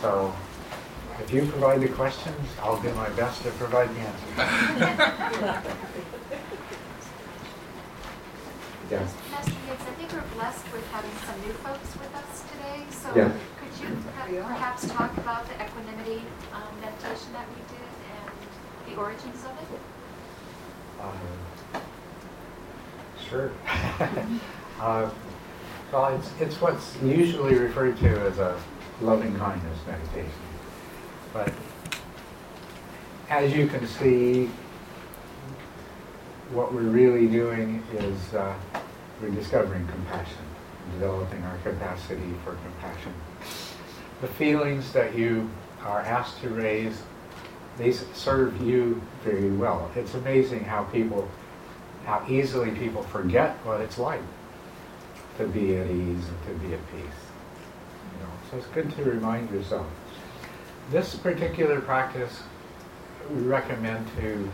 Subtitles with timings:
[0.00, 0.32] So
[1.20, 4.36] if you provide the questions, I'll do my best to provide the answers.
[8.90, 9.14] yes.
[9.32, 12.84] Master Higgs, I think we're blessed with having some new folks with us today.
[12.90, 13.32] So Yeah.
[13.58, 13.96] could you
[14.42, 16.22] perhaps talk about the equanimity
[16.54, 18.30] um, meditation that we did and
[18.88, 19.80] the origins of it?
[21.02, 21.82] Um,
[23.28, 23.50] Sure.
[24.80, 25.10] Uh,
[25.90, 28.56] Well, it's, it's what's usually referred to as a
[29.00, 30.32] loving kindness meditation.
[31.32, 31.52] But
[33.30, 34.50] as you can see,
[36.50, 38.54] what we're really doing is uh,
[39.86, 40.42] compassion,
[40.92, 43.12] developing our capacity for compassion.
[44.20, 45.50] The feelings that you
[45.82, 47.02] are asked to raise,
[47.76, 49.90] they serve you very well.
[49.94, 51.28] It's amazing how people,
[52.04, 54.22] how easily people forget what it's like
[55.36, 57.27] to be at ease and to be at peace.
[58.50, 59.86] So it's good to remind yourself.
[60.90, 62.42] This particular practice,
[63.30, 64.50] we recommend to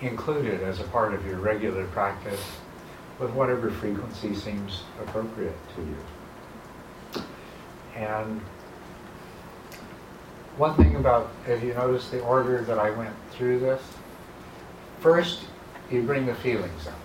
[0.00, 2.40] include it as a part of your regular practice
[3.20, 7.22] with whatever frequency seems appropriate to you.
[7.94, 8.40] And
[10.56, 13.82] one thing about, if you notice the order that I went through this,
[14.98, 15.42] first
[15.92, 16.98] you bring the feelings up,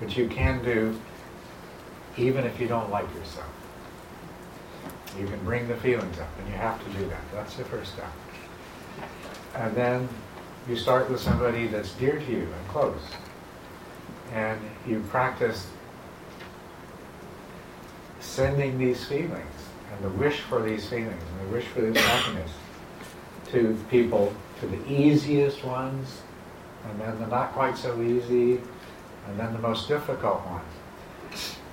[0.00, 0.98] which you can do
[2.18, 3.55] even if you don't like yourself.
[5.18, 7.20] You can bring the feelings up, and you have to do that.
[7.32, 8.10] That's the first step.
[9.54, 10.08] And then
[10.68, 13.00] you start with somebody that's dear to you and close.
[14.32, 15.68] And you practice
[18.20, 19.54] sending these feelings
[19.92, 22.50] and the wish for these feelings and the wish for this happiness
[23.52, 26.20] to people, to the easiest ones,
[26.88, 28.60] and then the not quite so easy,
[29.28, 30.62] and then the most difficult one.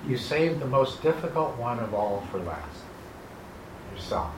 [0.08, 2.73] You save the most difficult one of all for last
[3.96, 4.32] yourself.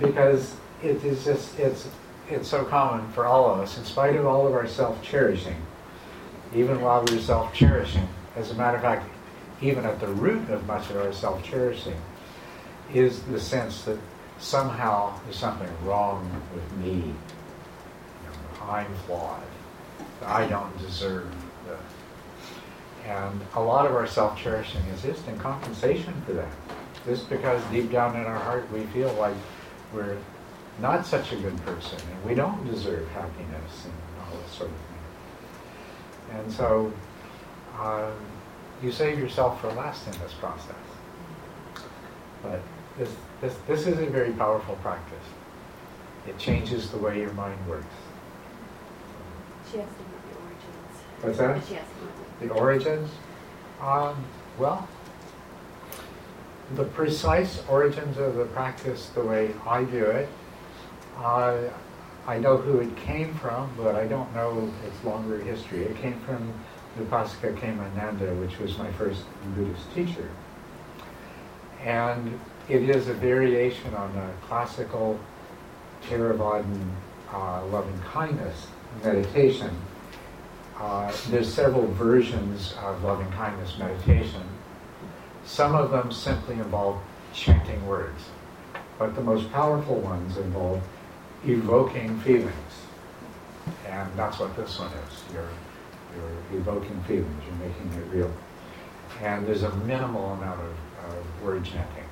[0.00, 1.88] because it is just it's
[2.28, 5.56] it's so common for all of us, in spite of all of our self-cherishing,
[6.54, 8.06] even while we're self-cherishing.
[8.36, 9.04] As a matter of fact,
[9.60, 11.96] even at the root of much of our self-cherishing
[12.94, 13.98] is the sense that
[14.38, 16.94] somehow there's something wrong with me.
[16.94, 19.42] You know, I'm flawed.
[20.24, 21.34] I don't deserve.
[23.06, 26.52] And a lot of our self-cherishing is just in compensation for that.
[27.06, 29.36] Just because deep down in our heart we feel like
[29.92, 30.18] we're
[30.80, 34.76] not such a good person and we don't deserve happiness and all this sort of
[34.76, 36.38] thing.
[36.38, 36.92] And so
[37.78, 38.12] um,
[38.82, 40.74] you save yourself for last in this process.
[42.42, 42.60] But
[42.98, 43.10] this,
[43.40, 45.26] this, this is a very powerful practice.
[46.26, 47.86] It changes the way your mind works.
[49.70, 50.96] She asked about the origins.
[51.20, 51.68] What's that?
[51.68, 53.10] She asked about The origins?
[53.80, 54.24] Um,
[54.58, 54.88] well,
[56.74, 60.28] the precise origins of the practice, the way I do it,
[62.30, 65.82] I know who it came from, but I don't know its longer history.
[65.82, 66.52] It came from
[66.98, 69.22] Upasaka Kemananda, which was my first
[69.54, 70.28] Buddhist teacher.
[71.82, 75.18] And it is a variation on the classical
[76.08, 76.90] Theravadan
[77.32, 78.66] uh, loving kindness
[79.02, 79.70] meditation.
[80.80, 84.40] Uh, there's several versions of loving kindness meditation.
[85.44, 86.98] Some of them simply involve
[87.34, 88.22] chanting words,
[88.98, 90.82] but the most powerful ones involve
[91.44, 92.54] evoking feelings.
[93.86, 95.22] And that's what this one is.
[95.34, 95.50] You're,
[96.16, 98.32] you're evoking feelings, you're making it real.
[99.20, 102.04] And there's a minimal amount of, of word chanting.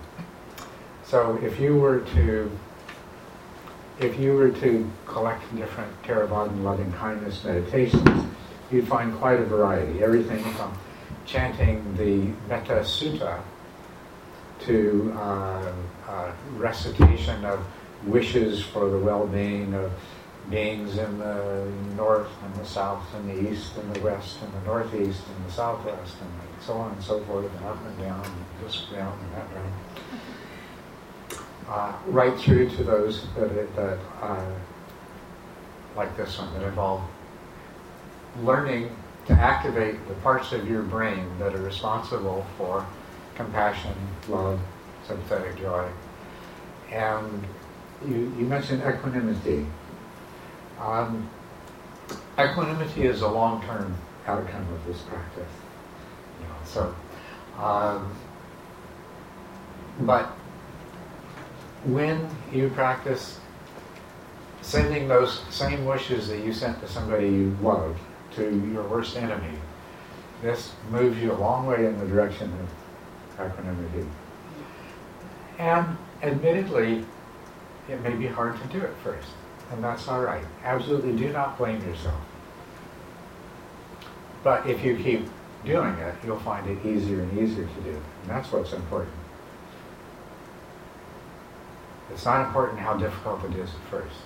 [1.04, 2.50] So if you were to
[4.00, 8.28] if you were to collect different Theravadan loving kindness meditations,
[8.70, 10.02] you'd find quite a variety.
[10.02, 10.76] Everything from
[11.26, 13.40] chanting the Metta Sutta
[14.60, 15.72] to uh,
[16.08, 17.64] uh, recitation of
[18.04, 19.92] wishes for the well-being of
[20.50, 24.66] beings in the north and the south and the east and the west and the
[24.66, 28.34] northeast and the southwest and so on and so forth and up and down and
[28.64, 29.72] this round and that round
[31.68, 34.50] uh, right through to those that, that uh,
[35.96, 37.02] like this one, that involve
[38.42, 38.94] learning
[39.26, 42.86] to activate the parts of your brain that are responsible for
[43.34, 43.94] compassion,
[44.28, 44.58] love,
[45.06, 45.88] sympathetic joy.
[46.90, 47.44] And
[48.06, 49.66] you, you mentioned equanimity.
[50.80, 51.28] Um,
[52.38, 53.94] equanimity is a long-term
[54.26, 55.52] outcome of this practice.
[56.40, 56.94] You know, so,
[57.62, 58.14] um,
[60.00, 60.26] but
[61.84, 63.38] when you practice
[64.62, 67.98] sending those same wishes that you sent to somebody you loved
[68.38, 69.58] to your worst enemy,
[70.42, 74.06] this moves you a long way in the direction of equanimity.
[75.58, 77.04] And admittedly,
[77.88, 79.28] it may be hard to do it first,
[79.72, 80.44] and that's all right.
[80.62, 82.20] Absolutely do not blame yourself.
[84.44, 85.28] But if you keep
[85.64, 87.90] doing it, you'll find it easier and easier to do.
[87.90, 89.14] And that's what's important.
[92.12, 94.16] It's not important how difficult it is at first.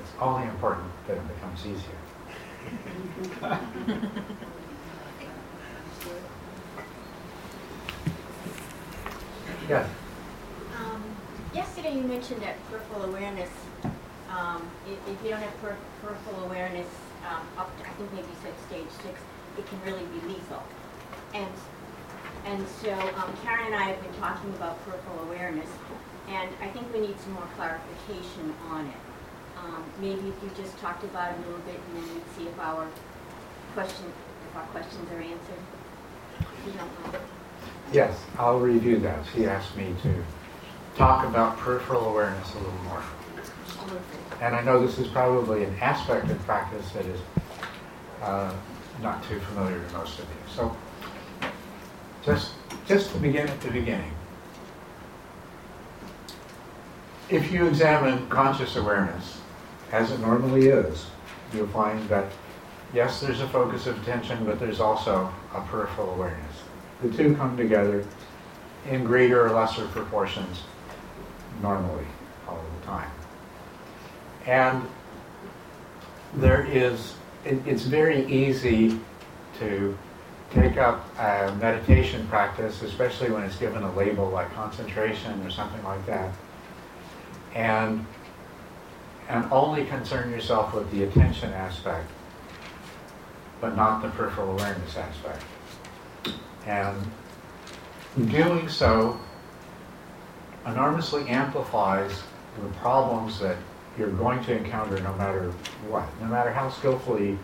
[0.00, 2.03] It's only important that it becomes easier.
[9.68, 9.88] Yes.
[10.76, 11.02] Um,
[11.54, 13.50] yesterday you mentioned that peripheral awareness,
[14.30, 16.88] um, if, if you don't have per- peripheral awareness
[17.28, 19.20] um, up to, I think maybe you said stage six,
[19.58, 20.62] it can really be lethal.
[21.32, 21.52] And,
[22.46, 25.68] and so um, Karen and I have been talking about peripheral awareness,
[26.28, 29.13] and I think we need some more clarification on it.
[29.64, 32.46] Um, maybe if you just talked about it a little bit, and then we'd see
[32.48, 32.86] if our
[33.72, 34.06] question,
[34.50, 35.62] if our questions are answered.
[36.40, 37.24] If you don't mind.
[37.92, 39.24] Yes, I'll review that.
[39.34, 40.24] She asked me to
[40.96, 43.02] talk about peripheral awareness a little more.
[44.40, 47.20] And I know this is probably an aspect of practice that is
[48.22, 48.52] uh,
[49.02, 50.54] not too familiar to most of you.
[50.54, 50.76] So
[52.24, 52.52] just,
[52.86, 54.12] just to begin at the beginning.
[57.28, 59.38] If you examine conscious awareness,
[59.94, 61.06] as it normally is,
[61.54, 62.26] you'll find that
[62.92, 66.56] yes, there's a focus of attention, but there's also a peripheral awareness.
[67.00, 68.04] The two come together
[68.90, 70.62] in greater or lesser proportions
[71.62, 72.06] normally
[72.48, 73.10] all the time.
[74.46, 74.82] And
[76.34, 77.14] there is,
[77.44, 78.98] it, it's very easy
[79.60, 79.96] to
[80.52, 85.82] take up a meditation practice, especially when it's given a label like concentration or something
[85.84, 86.34] like that,
[87.54, 88.04] and,
[89.28, 92.10] and only concern yourself with the attention aspect,
[93.60, 95.42] but not the peripheral awareness aspect.
[96.66, 96.96] And
[98.30, 99.18] doing so
[100.66, 102.22] enormously amplifies
[102.60, 103.56] the problems that
[103.98, 105.50] you're going to encounter no matter
[105.88, 107.38] what, no matter how skillfully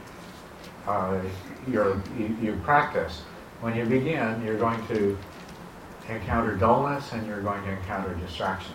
[0.86, 1.20] uh,
[1.68, 3.22] you, you practice.
[3.60, 5.18] When you begin, you're going to
[6.08, 8.74] encounter dullness and you're going to encounter distraction.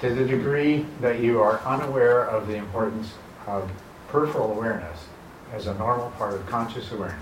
[0.00, 3.14] To the degree that you are unaware of the importance
[3.48, 3.68] of
[4.06, 5.06] peripheral awareness
[5.52, 7.20] as a normal part of conscious awareness,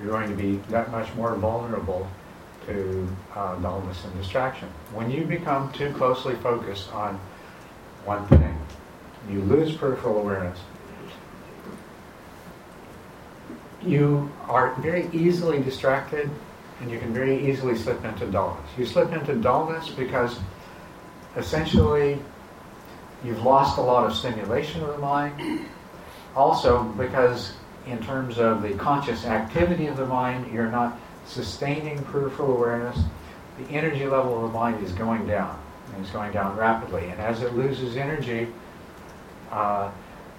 [0.00, 2.08] you're going to be that much more vulnerable
[2.66, 4.68] to uh, dullness and distraction.
[4.94, 7.20] When you become too closely focused on
[8.06, 8.58] one thing,
[9.28, 10.58] you lose peripheral awareness.
[13.82, 16.30] You are very easily distracted
[16.80, 18.70] and you can very easily slip into dullness.
[18.78, 20.38] You slip into dullness because
[21.36, 22.18] essentially
[23.24, 25.66] you've lost a lot of stimulation of the mind.
[26.34, 27.54] Also, because
[27.86, 32.98] in terms of the conscious activity of the mind, you're not sustaining peripheral awareness.
[33.58, 35.60] The energy level of the mind is going down,
[35.92, 37.08] and it's going down rapidly.
[37.08, 38.48] And as it loses energy,
[39.50, 39.90] uh,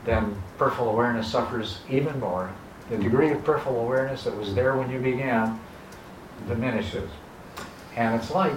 [0.05, 2.51] then peripheral awareness suffers even more.
[2.89, 5.59] The degree of peripheral awareness that was there when you began
[6.47, 7.09] diminishes.
[7.95, 8.53] And it's like,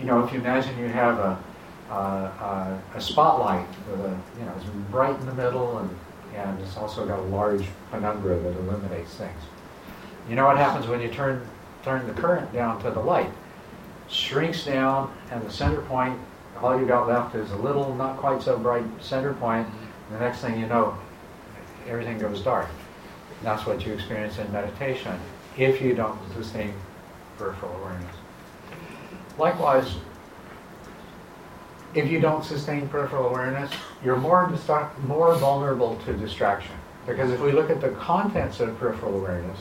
[0.00, 1.44] you know, if you imagine you have a,
[1.90, 5.90] a, a spotlight with a, you know, it's bright in the middle and
[6.34, 9.40] and it's also got a large penumbra that illuminates things.
[10.28, 11.46] You know what happens when you turn
[11.82, 13.30] turn the current down to the light?
[14.08, 16.18] Shrinks down, and the center point,
[16.60, 19.66] all you got left is a little, not quite so bright center point.
[19.66, 20.96] And the next thing you know,
[21.86, 22.68] everything goes dark.
[23.38, 25.18] And that's what you experience in meditation
[25.56, 26.72] if you don't sustain
[27.38, 28.16] peripheral awareness.
[29.38, 29.94] Likewise,
[31.94, 33.70] if you don't sustain peripheral awareness,
[34.04, 34.52] you're more,
[35.06, 36.74] more vulnerable to distraction.
[37.06, 39.58] Because if we look at the contents of peripheral awareness,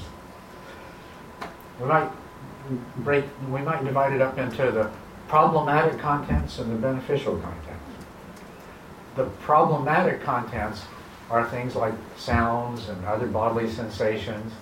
[1.79, 2.09] we might
[2.97, 4.89] break, we might divide it up into the
[5.27, 7.83] problematic contents and the beneficial contents.
[9.15, 10.81] The problematic contents
[11.29, 14.53] are things like sounds and other bodily sensations,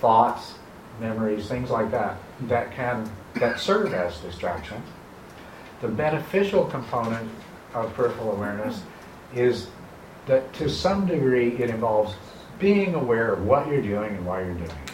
[0.00, 0.54] thoughts,
[1.00, 4.82] memories, things like that, that can that serve as distraction.
[5.80, 7.28] the beneficial component
[7.74, 8.82] of peripheral awareness
[9.34, 9.68] is
[10.26, 12.14] that to some degree it involves
[12.58, 14.92] being aware of what you're doing and why you're doing it.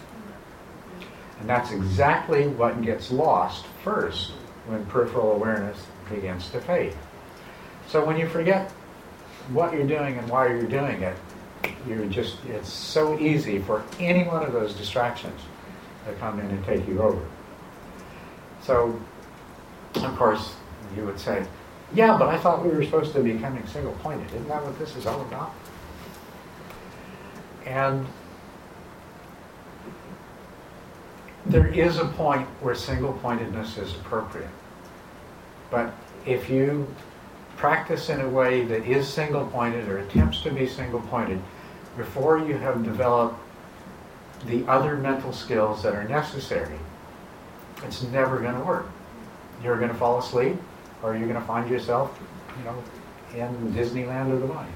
[1.40, 4.32] And that's exactly what gets lost first
[4.66, 6.94] when peripheral awareness begins to fade.
[7.88, 8.70] So when you forget
[9.50, 11.16] what you're doing and why you're doing it,
[11.87, 15.40] you're just it's so easy for any one of those distractions
[16.06, 17.22] to come in and take you over.
[18.62, 18.99] So
[19.97, 20.54] of course
[20.97, 21.45] you would say,
[21.95, 24.26] yeah, but I thought we were supposed to be becoming single pointed.
[24.28, 25.52] Isn't that what this is all about?
[27.66, 28.07] And
[31.47, 34.50] there is a point where single pointedness is appropriate.
[35.71, 35.92] But
[36.26, 36.87] if you
[37.57, 41.40] practice in a way that is single pointed or attempts to be single pointed
[41.97, 43.38] before you have developed
[44.47, 46.78] the other mental skills that are necessary,
[47.84, 48.88] it's never going to work.
[49.62, 50.56] You're going to fall asleep
[51.02, 52.18] or you're going to find yourself,
[52.58, 52.82] you know,
[53.34, 54.72] in Disneyland of the mind.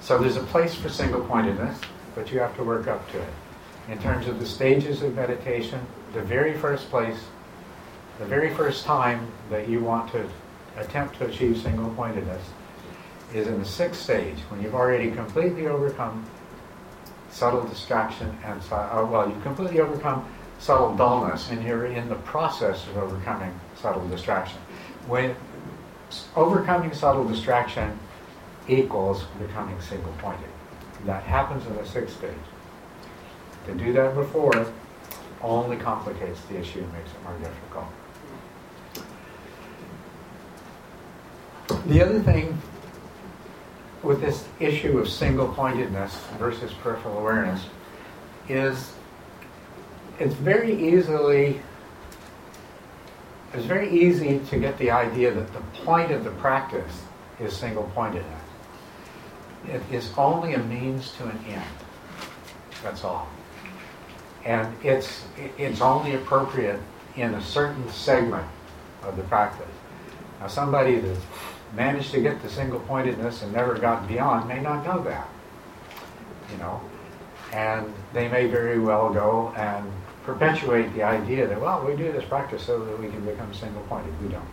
[0.00, 1.80] So there's a place for single pointedness,
[2.14, 3.32] but you have to work up to it.
[3.88, 5.80] In terms of the stages of meditation,
[6.12, 7.18] the very first place,
[8.18, 10.28] the very first time that you want to
[10.76, 12.42] attempt to achieve single pointedness
[13.34, 16.24] is in the sixth stage, when you've already completely overcome
[17.30, 20.26] subtle distraction and, uh, well, you've completely overcome
[20.58, 24.58] subtle dullness and you're in the process of overcoming subtle distraction.
[25.06, 25.34] When
[26.36, 27.98] overcoming subtle distraction
[28.68, 30.48] equals becoming single pointed.
[31.06, 32.34] That happens in the sixth stage.
[33.66, 34.66] To do that before
[35.42, 37.86] only complicates the issue and makes it more difficult.
[41.86, 42.60] The other thing
[44.02, 47.66] with this issue of single pointedness versus peripheral awareness
[48.48, 48.92] is
[50.18, 51.60] it's very easily
[53.52, 57.02] it's very easy to get the idea that the point of the practice
[57.40, 58.42] is single pointedness.
[59.68, 61.64] It is only a means to an end.
[62.82, 63.28] That's all.
[64.44, 65.24] And it's
[65.58, 66.80] it's only appropriate
[67.16, 68.46] in a certain segment
[69.02, 69.66] of the practice.
[70.40, 71.20] Now somebody that's
[71.74, 75.28] managed to get to single pointedness and never got beyond may not know that.
[76.50, 76.80] You know.
[77.52, 79.90] And they may very well go and
[80.24, 83.82] perpetuate the idea that, well, we do this practice so that we can become single
[83.82, 84.12] pointed.
[84.22, 84.48] We don't.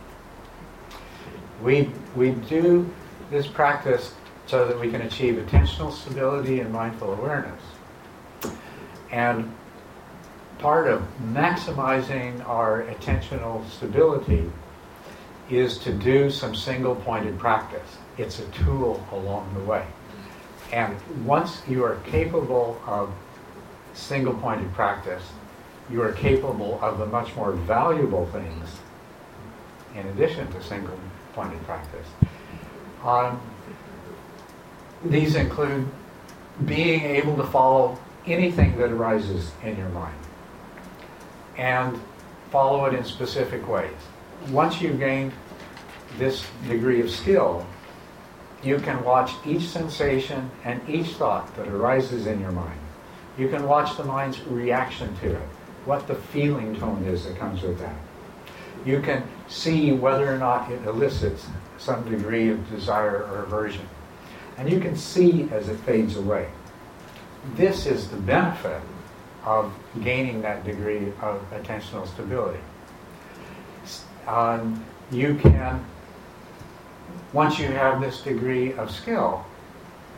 [1.61, 2.89] We, we do
[3.29, 4.13] this practice
[4.45, 7.61] so that we can achieve attentional stability and mindful awareness.
[9.11, 9.53] And
[10.59, 14.49] part of maximizing our attentional stability
[15.49, 17.97] is to do some single pointed practice.
[18.17, 19.85] It's a tool along the way.
[20.73, 23.13] And once you are capable of
[23.93, 25.23] single pointed practice,
[25.89, 28.67] you are capable of the much more valuable things
[29.95, 30.99] in addition to single
[31.33, 32.07] pointed practice.
[33.03, 33.39] Um,
[35.05, 35.87] these include
[36.65, 40.17] being able to follow anything that arises in your mind
[41.57, 41.99] and
[42.51, 43.91] follow it in specific ways.
[44.49, 45.31] Once you've gained
[46.17, 47.65] this degree of skill,
[48.63, 52.79] you can watch each sensation and each thought that arises in your mind.
[53.37, 55.47] You can watch the mind's reaction to it,
[55.85, 57.95] what the feeling tone is that comes with that.
[58.85, 61.45] You can see whether or not it elicits
[61.77, 63.87] some degree of desire or aversion.
[64.57, 66.49] And you can see as it fades away.
[67.55, 68.81] This is the benefit
[69.45, 69.71] of
[70.03, 72.59] gaining that degree of attentional stability.
[74.27, 75.83] Um, you can,
[77.33, 79.45] once you have this degree of skill,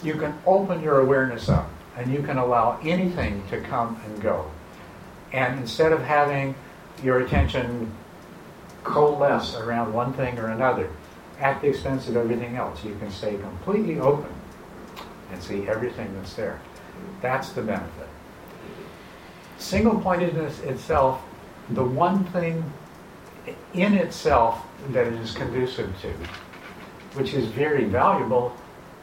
[0.03, 4.49] you can open your awareness up and you can allow anything to come and go.
[5.31, 6.55] And instead of having
[7.03, 7.91] your attention
[8.83, 10.89] coalesce around one thing or another,
[11.39, 12.83] at the expense of everything else.
[12.83, 14.31] You can stay completely open
[15.31, 16.59] and see everything that's there.
[17.21, 18.07] That's the benefit.
[19.57, 21.21] Single pointedness itself,
[21.69, 22.63] the one thing
[23.73, 26.09] in itself that it is conducive to,
[27.17, 28.55] which is very valuable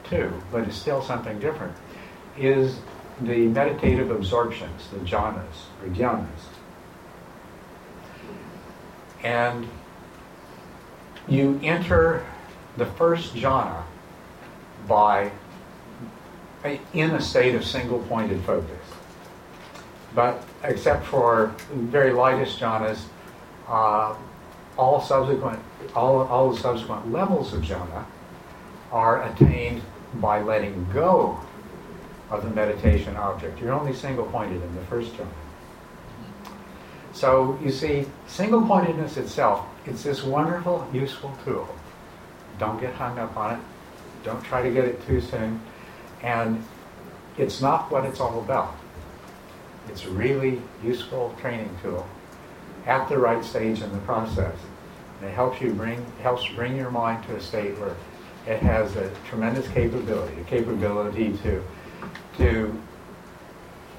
[0.04, 1.76] too, but is still something different,
[2.38, 2.78] is
[3.20, 6.26] the meditative absorptions, the jhanas or dhyanas.
[9.22, 9.68] And
[11.28, 12.24] you enter
[12.76, 13.82] the first jhana
[14.86, 15.30] by
[16.92, 18.70] in a state of single pointed focus.
[20.14, 23.02] But except for very lightest jhanas,
[23.68, 24.14] uh,
[24.76, 25.60] all subsequent
[25.94, 28.04] all, all the subsequent levels of jhana
[28.92, 29.82] are attained
[30.14, 31.40] by letting go
[32.30, 33.60] of the meditation object.
[33.60, 35.28] You're only single pointed in the first jhana.
[37.12, 41.68] So you see, single pointedness itself, it's this wonderful, useful tool.
[42.58, 43.60] Don't get hung up on it.
[44.22, 45.60] Don't try to get it too soon.
[46.22, 46.62] And
[47.38, 48.74] it's not what it's all about.
[49.88, 52.06] It's a really useful training tool
[52.86, 54.54] at the right stage in the process.
[55.20, 57.96] And it helps you bring helps bring your mind to a state where
[58.46, 61.62] it has a tremendous capability, a capability to
[62.38, 62.82] to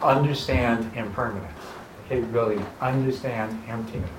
[0.01, 1.51] understand impermanence
[2.05, 4.09] a capability to understand emptiness.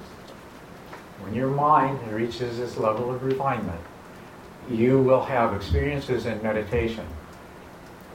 [1.21, 3.81] When your mind reaches this level of refinement,
[4.69, 7.07] you will have experiences in meditation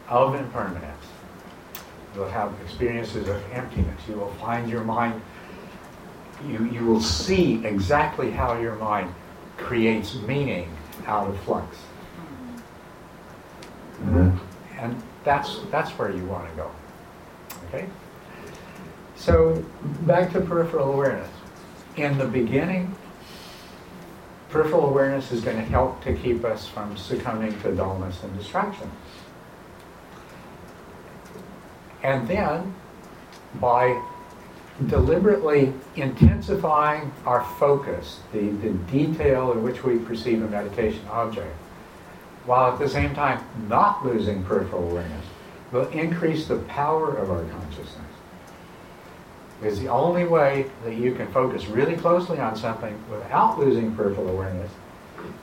[0.10, 1.04] of impermanence
[2.16, 4.00] You'll have experiences of emptiness.
[4.08, 5.20] You will find your mind,
[6.48, 9.14] you, you will see exactly how your mind
[9.58, 10.70] creates meaning
[11.06, 11.78] out of flux.
[14.02, 14.38] Mm-hmm.
[14.80, 16.72] And that's, that's where you want to go.
[17.68, 17.88] Okay?
[19.16, 19.64] So,
[20.02, 21.30] back to peripheral awareness.
[21.96, 22.94] In the beginning,
[24.50, 28.92] peripheral awareness is going to help to keep us from succumbing to dullness and distraction.
[32.02, 32.76] And then,
[33.62, 34.02] by
[34.88, 41.56] deliberately intensifying our focus, the, the detail in which we perceive a meditation object,
[42.46, 45.26] while at the same time not losing peripheral awareness,
[45.72, 48.00] will increase the power of our consciousness.
[49.60, 54.30] Because the only way that you can focus really closely on something without losing peripheral
[54.30, 54.72] awareness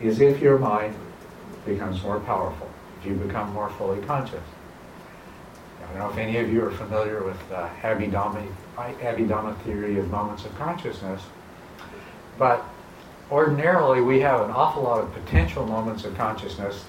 [0.01, 0.95] is if your mind
[1.65, 2.69] becomes more powerful,
[3.01, 4.43] if you become more fully conscious.
[5.79, 8.47] I don't know if any of you are familiar with uh, Abhidhamma,
[8.77, 11.23] Abhidhamma theory of moments of consciousness,
[12.39, 12.65] but
[13.31, 16.85] ordinarily we have an awful lot of potential moments of consciousness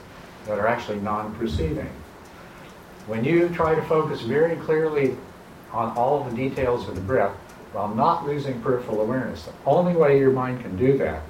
[0.45, 1.89] that are actually non-perceiving.
[3.07, 5.17] When you try to focus very clearly
[5.71, 7.35] on all the details of the breath
[7.73, 11.21] while not losing peripheral awareness, the only way your mind can do that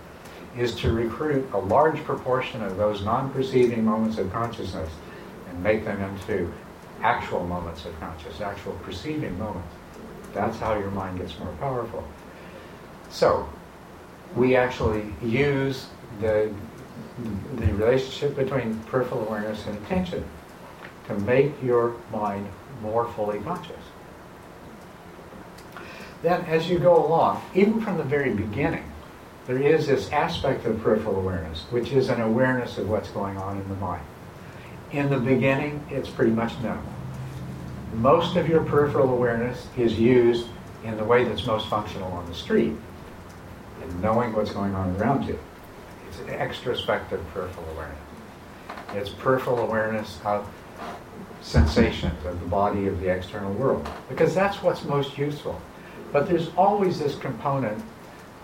[0.57, 4.89] is to recruit a large proportion of those non-perceiving moments of consciousness
[5.49, 6.51] and make them into
[7.01, 9.73] actual moments of consciousness, actual perceiving moments.
[10.33, 12.03] That's how your mind gets more powerful.
[13.09, 13.49] So,
[14.35, 15.87] we actually use
[16.19, 16.53] the,
[17.55, 20.23] the relationship between peripheral awareness and attention
[21.07, 22.47] to make your mind
[22.81, 23.83] more fully conscious.
[26.21, 28.89] Then, as you go along, even from the very beginning,
[29.47, 33.57] there is this aspect of peripheral awareness, which is an awareness of what's going on
[33.57, 34.03] in the mind.
[34.91, 36.83] In the beginning, it's pretty much known.
[37.93, 40.47] Most of your peripheral awareness is used
[40.83, 42.73] in the way that's most functional on the street,
[43.83, 45.37] in knowing what's going on around you.
[46.07, 47.99] It's an extrospective peripheral awareness.
[48.93, 50.47] It's peripheral awareness of
[51.41, 55.61] sensations of the body of the external world, because that's what's most useful.
[56.13, 57.83] But there's always this component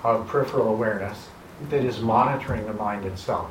[0.04, 1.30] of peripheral awareness
[1.70, 3.50] that is monitoring the mind itself.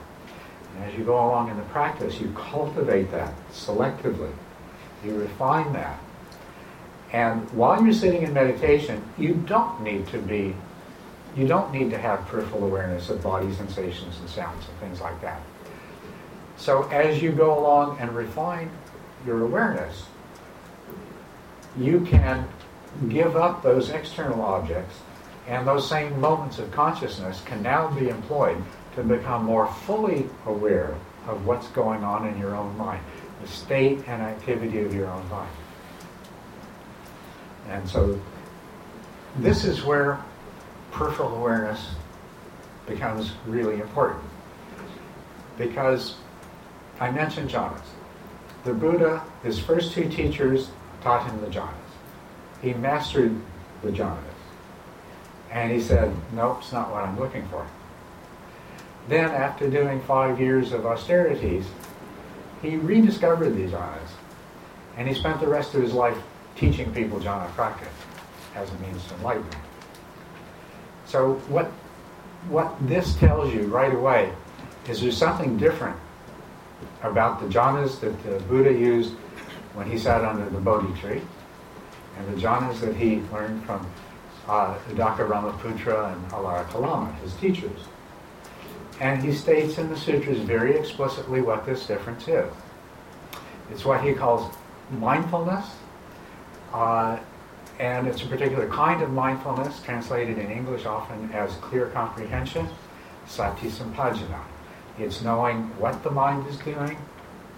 [0.74, 4.32] And as you go along in the practice, you cultivate that selectively.
[5.04, 5.98] You refine that.
[7.12, 10.54] And while you're sitting in meditation, you don't need to be,
[11.36, 15.20] you don't need to have peripheral awareness of body sensations and sounds and things like
[15.20, 15.40] that.
[16.56, 18.70] So as you go along and refine
[19.24, 20.06] your awareness,
[21.78, 22.48] you can
[23.08, 24.96] give up those external objects
[25.46, 28.62] and those same moments of consciousness can now be employed
[28.96, 30.94] to become more fully aware
[31.28, 33.02] of what's going on in your own mind,
[33.42, 35.50] the state and activity of your own mind.
[37.68, 38.20] And so
[39.38, 40.22] this is where
[40.92, 41.90] peripheral awareness
[42.86, 44.22] becomes really important.
[45.58, 46.16] Because
[47.00, 47.80] I mentioned jhanas.
[48.64, 50.70] The Buddha, his first two teachers
[51.02, 51.72] taught him the jhanas.
[52.62, 53.34] He mastered
[53.82, 54.18] the jhanas.
[55.50, 57.66] And he said, nope, it's not what I'm looking for.
[59.08, 61.64] Then, after doing five years of austerities,
[62.62, 64.10] he rediscovered these jhanas.
[64.96, 66.16] And he spent the rest of his life
[66.56, 67.88] teaching people jhana practice
[68.54, 69.56] as a means to enlightenment.
[71.04, 71.66] So what,
[72.48, 74.32] what this tells you right away
[74.88, 75.96] is there's something different
[77.02, 79.12] about the jhanas that the Buddha used
[79.74, 81.20] when he sat under the Bodhi tree
[82.16, 83.86] and the jhanas that he learned from
[84.48, 87.80] uh, Uddaka Ramaputta and Alara Kalama, his teachers.
[89.00, 92.50] And he states in the sutras very explicitly what this difference is.
[93.70, 94.54] It's what he calls
[94.90, 95.66] mindfulness,
[96.72, 97.18] uh,
[97.78, 102.68] and it's a particular kind of mindfulness, translated in English often as clear comprehension,
[103.26, 104.40] sati sampajana.
[104.98, 106.96] It's knowing what the mind is doing,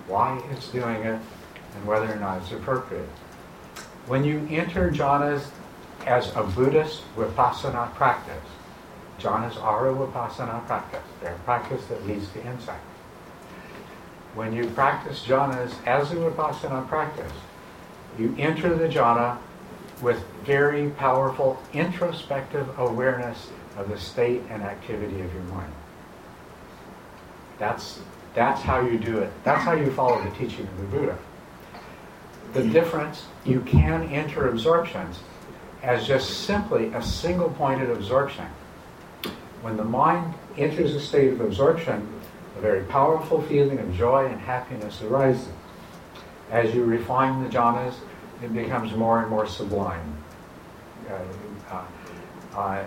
[0.08, 1.20] why it's doing it,
[1.74, 3.08] and whether or not it's appropriate.
[4.06, 5.46] When you enter jhanas
[6.06, 8.34] as a Buddhist vipassana practice,
[9.18, 11.02] jhanas are a vipassana practice.
[11.20, 12.80] They're a practice that leads to insight.
[14.34, 17.32] When you practice jhanas as a vipassana practice,
[18.18, 19.38] you enter the jhana
[20.02, 25.72] with very powerful introspective awareness of the state and activity of your mind.
[27.58, 28.00] That's,
[28.34, 29.32] that's how you do it.
[29.44, 31.18] That's how you follow the teaching of the Buddha.
[32.52, 35.18] The difference, you can enter absorptions
[35.82, 38.46] as just simply a single pointed absorption.
[39.62, 42.06] When the mind enters a state of absorption,
[42.56, 45.48] a very powerful feeling of joy and happiness arises.
[46.50, 47.94] As you refine the jhanas,
[48.42, 50.16] it becomes more and more sublime.
[51.10, 51.84] Uh, uh,
[52.56, 52.84] uh,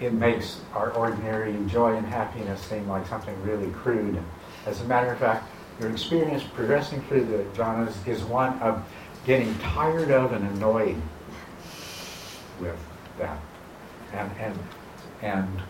[0.00, 4.18] it makes our ordinary joy and happiness seem like something really crude.
[4.66, 5.46] As a matter of fact,
[5.78, 8.82] your experience progressing through the jhanas is one of
[9.26, 11.00] getting tired of and annoyed
[12.60, 12.78] with
[13.18, 13.38] that,
[14.12, 14.58] and and
[15.22, 15.62] and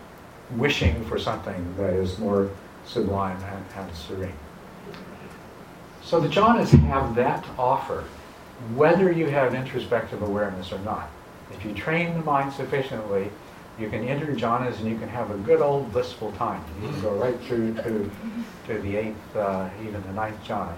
[0.57, 2.51] wishing for something that is more
[2.85, 4.33] sublime and, and serene.
[6.03, 8.05] So the jhanas have that to offer,
[8.75, 11.09] whether you have introspective awareness or not.
[11.53, 13.31] If you train the mind sufficiently,
[13.79, 16.63] you can enter jhanas and you can have a good old blissful time.
[16.83, 18.11] You can go right through to,
[18.67, 20.75] to the eighth, uh, even the ninth jhana.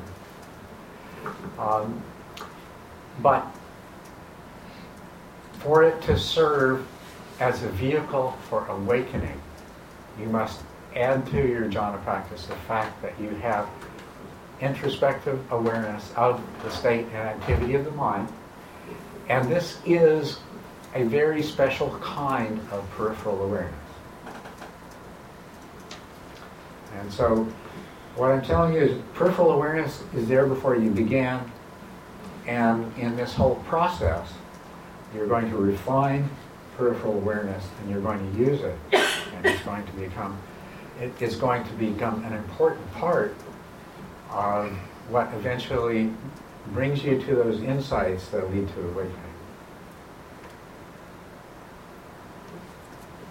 [1.58, 2.02] Um,
[3.20, 3.46] but
[5.60, 6.86] for it to serve
[7.40, 9.40] as a vehicle for awakening,
[10.18, 10.60] you must
[10.94, 13.68] add to your jhana practice the fact that you have
[14.60, 18.28] introspective awareness of the state and activity of the mind.
[19.28, 20.38] And this is
[20.94, 23.74] a very special kind of peripheral awareness.
[26.98, 27.48] And so,
[28.14, 31.50] what I'm telling you is peripheral awareness is there before you began,
[32.46, 34.28] and in this whole process,
[35.14, 36.28] you're going to refine
[36.76, 38.76] peripheral awareness and you're going to use it,
[39.42, 40.38] and it's going to become
[41.00, 43.34] it is going to become an important part
[44.30, 44.70] of
[45.08, 46.10] what eventually
[46.72, 49.18] brings you to those insights that lead to awakening.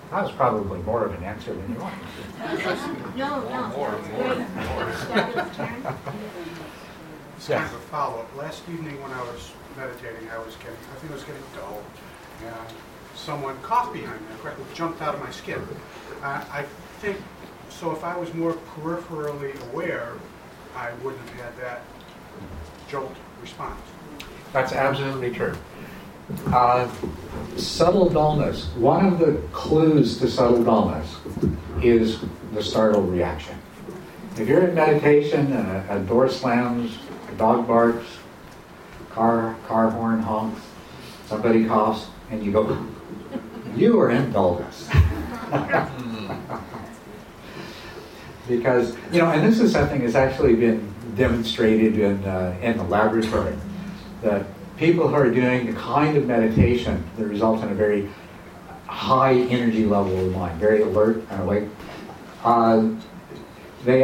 [0.09, 1.97] That was probably more of an answer than you wanted.
[3.15, 4.89] No, no, More, more, more.
[7.37, 8.35] It's kind of a follow-up.
[8.35, 11.81] Last evening when I was meditating, I was getting, I think I was getting dull,
[12.43, 12.75] and
[13.15, 15.61] someone coughed behind me, I practically jumped out of my skin.
[16.21, 16.65] Uh, I
[16.99, 17.17] think,
[17.69, 20.13] so if I was more peripherally aware,
[20.75, 21.81] I wouldn't have had that
[22.87, 23.81] jolt response.
[24.53, 25.55] That's absolutely true.
[26.47, 26.87] Uh,
[27.57, 28.67] subtle dullness.
[28.75, 31.15] One of the clues to subtle dullness
[31.81, 32.19] is
[32.53, 33.57] the startle reaction.
[34.37, 36.99] If you're in meditation and a, a door slams,
[37.31, 38.05] a dog barks,
[39.09, 40.61] car car horn honks,
[41.25, 42.85] somebody coughs, and you go,
[43.75, 44.87] you are in dullness.
[48.47, 52.83] because you know, and this is something that's actually been demonstrated in uh, in the
[52.83, 53.55] laboratory
[54.21, 54.45] that
[54.77, 58.09] people who are doing the kind of meditation that results in a very
[58.87, 61.67] high energy level of mind, very alert and awake.
[62.43, 62.89] Uh,
[63.83, 64.03] they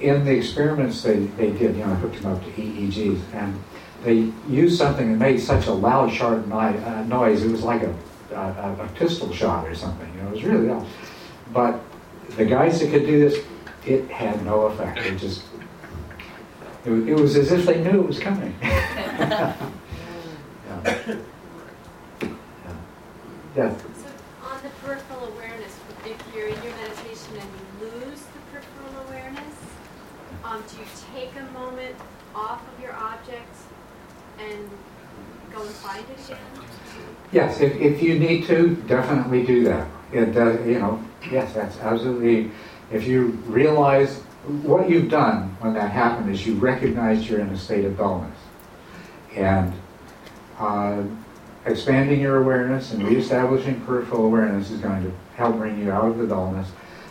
[0.00, 3.60] in the experiments they, they did, you know, I hooked them up to EEGs, and
[4.04, 7.42] they used something that made such a loud, sharp uh, noise.
[7.42, 7.94] It was like a,
[8.32, 10.12] a, a pistol shot or something.
[10.14, 10.86] You know, it was really loud.
[11.52, 11.80] But
[12.36, 13.44] the guys that could do this,
[13.86, 14.98] it had no effect.
[14.98, 15.44] It just,
[16.84, 18.54] it, it was as if they knew it was coming.
[18.62, 19.56] yeah.
[20.66, 21.14] Yeah.
[23.56, 23.76] yeah.
[23.76, 24.08] So
[24.44, 27.50] on the peripheral awareness, if you're in your meditation and
[27.82, 29.54] you lose the peripheral awareness,
[30.44, 31.96] um, do you take a moment
[32.34, 33.54] off of your object
[34.38, 34.70] and
[35.52, 36.38] go and find it again?
[37.30, 39.88] Yes, if, if you need to, definitely do that.
[40.12, 42.50] It does, you know, yes, that's absolutely.
[42.92, 44.18] If you realize
[44.62, 48.38] what you've done when that happened is you recognize you're in a state of dullness.
[49.34, 49.72] And
[50.58, 51.02] uh,
[51.64, 56.18] expanding your awareness and reestablishing peripheral awareness is going to help bring you out of
[56.18, 56.68] the dullness,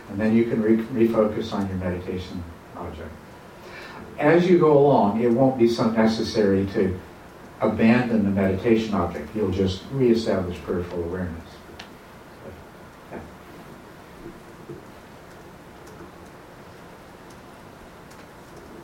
[0.09, 2.43] and then you can re- refocus on your meditation
[2.75, 3.11] object.
[4.19, 6.99] As you go along, it won't be so necessary to
[7.61, 9.35] abandon the meditation object.
[9.35, 11.47] You'll just reestablish peripheral awareness.
[13.11, 13.19] Yeah.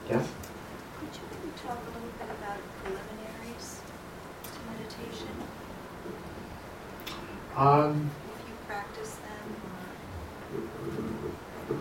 [0.10, 0.26] Yes?
[1.00, 3.82] Could you maybe talk a little bit about preliminaries
[4.43, 5.28] to meditation?
[7.58, 9.48] Um, If you practice them
[11.70, 11.78] or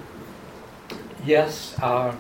[1.24, 1.76] yes.
[1.80, 2.14] Uh,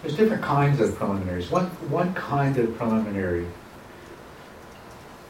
[0.00, 1.50] there's different kinds of preliminaries.
[1.50, 3.46] One, one kind of preliminary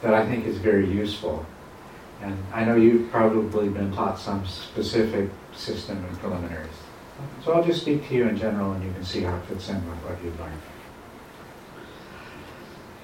[0.03, 1.45] that I think is very useful,
[2.23, 6.69] and I know you've probably been taught some specific system and preliminaries.
[7.45, 9.69] So I'll just speak to you in general and you can see how it fits
[9.69, 10.61] in with what you've learned.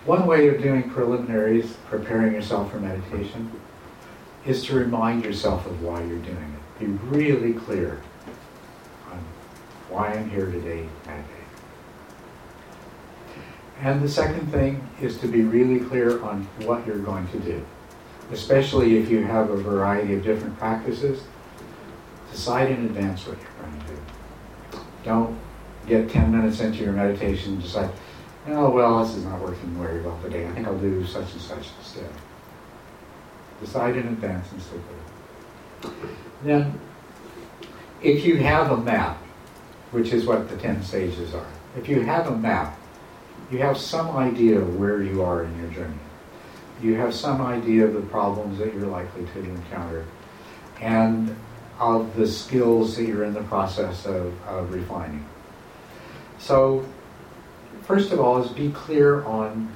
[0.07, 3.51] One way of doing preliminaries, preparing yourself for meditation,
[4.47, 6.79] is to remind yourself of why you're doing it.
[6.79, 8.01] Be really clear
[9.11, 9.19] on
[9.91, 10.89] why I'm here today.
[13.81, 17.65] And the second thing is to be really clear on what you're going to do.
[18.33, 21.23] Especially if you have a variety of different practices,
[22.37, 24.85] decide in advance what you're going to do.
[25.05, 25.39] Don't
[25.89, 27.91] get 10 minutes into your meditation, just like,
[28.49, 30.47] oh, well, this is not working very well today.
[30.47, 32.11] I think I'll do such and such instead.
[33.61, 34.81] Decide in advance and stick
[35.83, 36.09] with it.
[36.45, 36.79] Then,
[38.03, 39.17] if you have a map,
[39.91, 42.79] which is what the 10 stages are, if you have a map,
[43.51, 45.95] you have some idea of where you are in your journey.
[46.83, 50.05] You have some idea of the problems that you're likely to encounter
[50.81, 51.35] and
[51.79, 55.25] of the skills that you're in the process of, of refining.
[56.39, 56.87] So,
[57.83, 59.75] first of all, is be clear on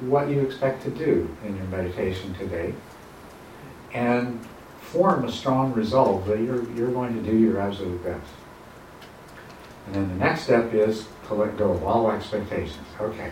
[0.00, 2.72] what you expect to do in your meditation today
[3.92, 4.40] and
[4.80, 8.30] form a strong resolve that you're, you're going to do your absolute best.
[9.86, 12.86] And then the next step is to let go of all expectations.
[13.00, 13.30] Okay,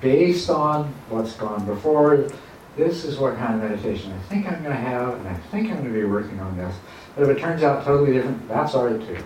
[0.00, 2.28] based on what's gone before,
[2.76, 5.68] this is what kind of meditation I think I'm going to have, and I think
[5.68, 6.74] I'm going to be working on this.
[7.14, 9.22] But if it turns out totally different, that's all right too.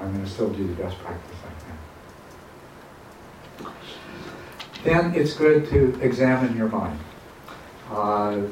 [0.00, 1.36] I'm going to still do the best practice
[3.60, 3.72] I can.
[4.84, 6.98] Then it's good to examine your mind.
[7.90, 8.42] Uh,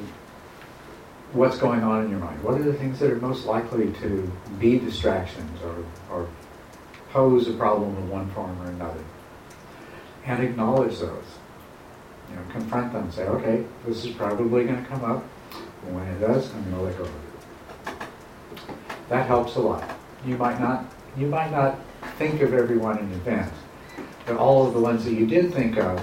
[1.33, 2.41] what's going on in your mind?
[2.43, 6.29] What are the things that are most likely to be distractions or, or
[7.11, 9.03] pose a problem of one form or another.
[10.25, 11.25] And acknowledge those.
[12.29, 13.11] You know, confront them.
[13.11, 15.23] Say, okay, this is probably going to come up.
[15.85, 17.20] And when it does, I'm going to let go of it.
[19.11, 19.83] That helps a lot.
[20.25, 20.85] You might not
[21.17, 21.77] you might not
[22.17, 23.53] think of everyone in advance,
[24.25, 26.01] but all of the ones that you did think of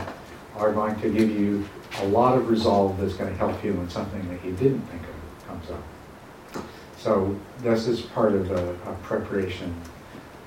[0.57, 1.67] are going to give you
[2.01, 5.01] a lot of resolve that's going to help you when something that you didn't think
[5.05, 6.63] of comes up.
[6.99, 9.75] So this is part of a, a preparation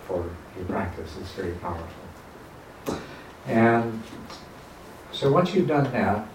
[0.05, 1.15] for your practice.
[1.19, 2.99] It's very powerful.
[3.47, 4.03] And
[5.11, 6.27] so once you've done that,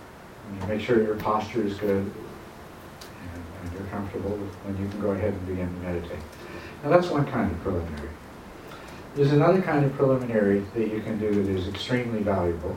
[0.66, 2.12] make sure your posture is good
[3.90, 6.18] comfortable, then you can go ahead and begin to meditate.
[6.82, 8.10] Now that's one kind of preliminary.
[9.14, 12.76] There's another kind of preliminary that you can do that is extremely valuable.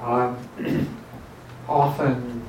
[0.00, 0.36] Um,
[1.68, 2.42] often,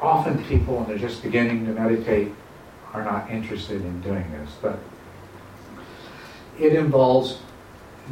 [0.00, 2.32] often people, when they're just beginning to meditate,
[2.92, 4.78] are not interested in doing this, but
[6.58, 7.38] it involves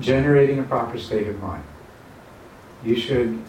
[0.01, 1.65] generating a proper state of mind.
[2.85, 3.43] You should,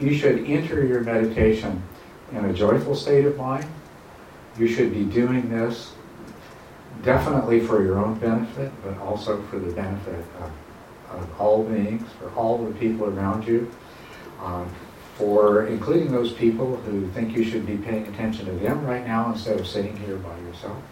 [0.00, 1.82] you should enter your meditation
[2.32, 3.66] in a joyful state of mind.
[4.58, 5.92] You should be doing this
[7.02, 10.50] definitely for your own benefit, but also for the benefit of,
[11.10, 13.70] of all beings, for all the people around you.
[14.40, 14.70] Um,
[15.16, 19.30] for including those people who think you should be paying attention to them right now
[19.30, 20.82] instead of sitting here by yourself.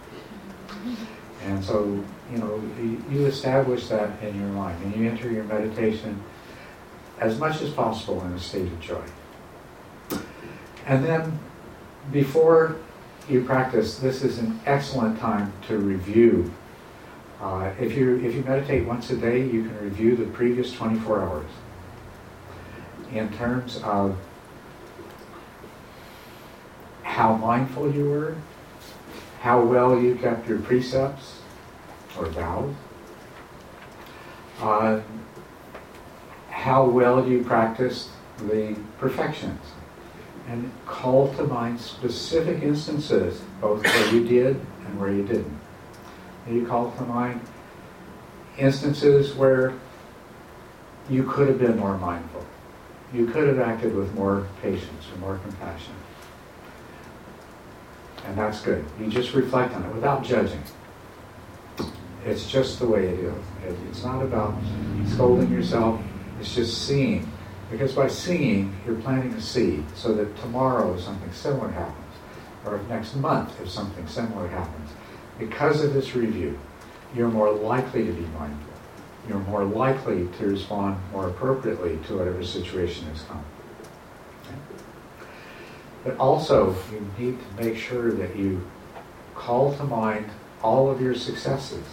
[1.45, 1.85] And so,
[2.31, 2.63] you know,
[3.11, 6.23] you establish that in your mind and you enter your meditation
[7.21, 9.05] as much as possible in a state of joy.
[10.87, 11.39] And then
[12.11, 12.77] before
[13.29, 16.53] you practice, this is an excellent time to review.
[17.41, 21.23] Uh, if, you, if you meditate once a day, you can review the previous 24
[21.23, 21.51] hours
[23.13, 24.17] in terms of
[27.03, 28.37] how mindful you were,
[29.41, 31.41] how well you kept your precepts
[32.19, 32.75] or vows,
[34.61, 35.01] uh,
[36.51, 38.09] how well you practiced
[38.39, 39.65] the perfections,
[40.49, 45.59] and call to mind specific instances, both where you did and where you didn't.
[46.47, 47.41] And you call to mind
[48.59, 49.75] instances where
[51.09, 52.45] you could have been more mindful
[53.13, 55.95] you could have acted with more patience or more compassion.
[58.27, 58.85] And that's good.
[59.01, 60.63] You just reflect on it without judging.
[62.25, 63.35] It's just the way it is.
[63.89, 64.55] It's not about
[65.09, 66.01] scolding yourself.
[66.41, 67.31] It's just seeing.
[67.71, 72.15] Because by seeing, you're planting a seed so that tomorrow if something similar happens,
[72.65, 74.91] or if next month if something similar happens,
[75.39, 76.59] because of this review,
[77.15, 78.71] you're more likely to be mindful
[79.29, 83.45] you're more likely to respond more appropriately to whatever situation has come.
[86.05, 88.67] But also, you need to make sure that you
[89.35, 90.27] call to mind
[90.63, 91.85] all of your successes,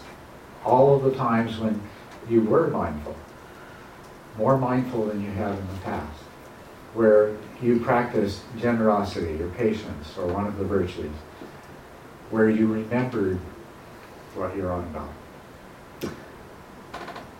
[0.65, 1.81] all of the times when
[2.29, 3.15] you were mindful,
[4.37, 6.21] more mindful than you have in the past,
[6.93, 11.11] where you practice generosity or patience or one of the virtues,
[12.29, 13.39] where you remembered
[14.35, 15.09] what you're on about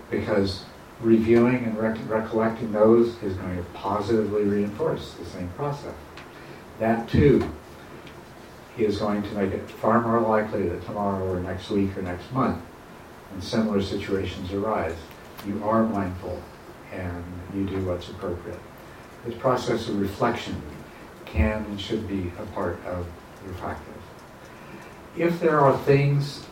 [0.09, 0.63] because
[1.01, 5.93] reviewing and rec- recollecting those is going to positively reinforce the same process.
[6.79, 7.51] That too
[8.77, 12.31] is going to make it far more likely that tomorrow or next week or next
[12.31, 12.61] month,
[13.31, 14.95] when similar situations arise,
[15.45, 16.41] you are mindful
[16.93, 17.23] and
[17.53, 18.59] you do what's appropriate.
[19.25, 20.61] This process of reflection
[21.25, 23.05] can and should be a part of
[23.45, 23.93] your practice.
[25.17, 26.45] If there are things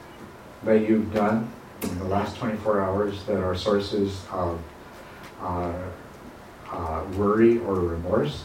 [0.63, 1.51] that you've done
[1.83, 4.59] in the last 24 hours that are sources of
[5.39, 5.73] uh,
[6.71, 8.43] uh, worry or remorse,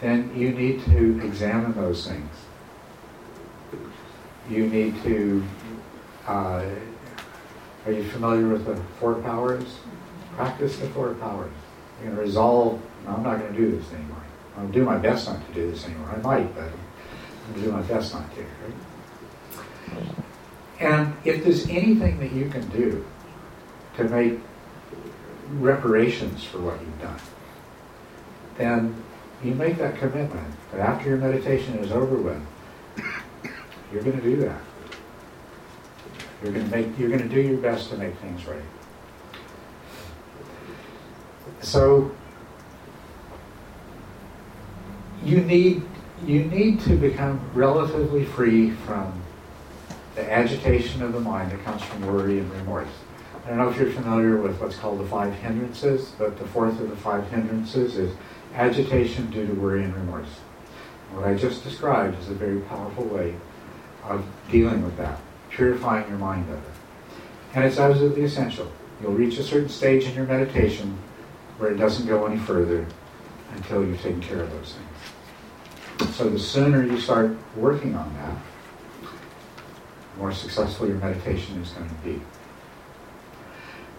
[0.00, 2.30] then you need to examine those things.
[4.50, 5.44] You need to,
[6.26, 6.64] uh,
[7.86, 9.78] are you familiar with the four powers?
[10.36, 11.52] Practice the four powers.
[11.98, 14.22] You're going to resolve, no, I'm not going to do this anymore.
[14.56, 16.10] I'll do my best not to do this anymore.
[16.14, 18.40] I might, but I'm going to do my best not to.
[18.40, 20.06] Right?
[20.80, 23.04] And if there's anything that you can do
[23.96, 24.40] to make
[25.58, 27.20] reparations for what you've done,
[28.56, 29.02] then
[29.44, 32.42] you make that commitment that after your meditation is over with,
[33.92, 34.60] you're going to do that.
[36.42, 36.98] You're going to make.
[36.98, 38.62] You're going to do your best to make things right.
[41.60, 42.10] So
[45.24, 45.82] you need
[46.26, 49.22] you need to become relatively free from
[50.14, 52.88] the agitation of the mind that comes from worry and remorse.
[53.44, 56.78] I don't know if you're familiar with what's called the five hindrances, but the fourth
[56.80, 58.14] of the five hindrances is
[58.54, 60.28] agitation due to worry and remorse.
[61.12, 63.34] What I just described is a very powerful way
[64.04, 65.18] of dealing with that,
[65.52, 66.70] purifying your mind of it.
[67.54, 68.70] And it's absolutely essential.
[69.00, 70.98] You'll reach a certain stage in your meditation
[71.58, 72.86] where it doesn't go any further
[73.54, 76.16] until you've taken care of those things.
[76.16, 78.36] So the sooner you start working on that,
[79.02, 82.20] the more successful your meditation is going to be.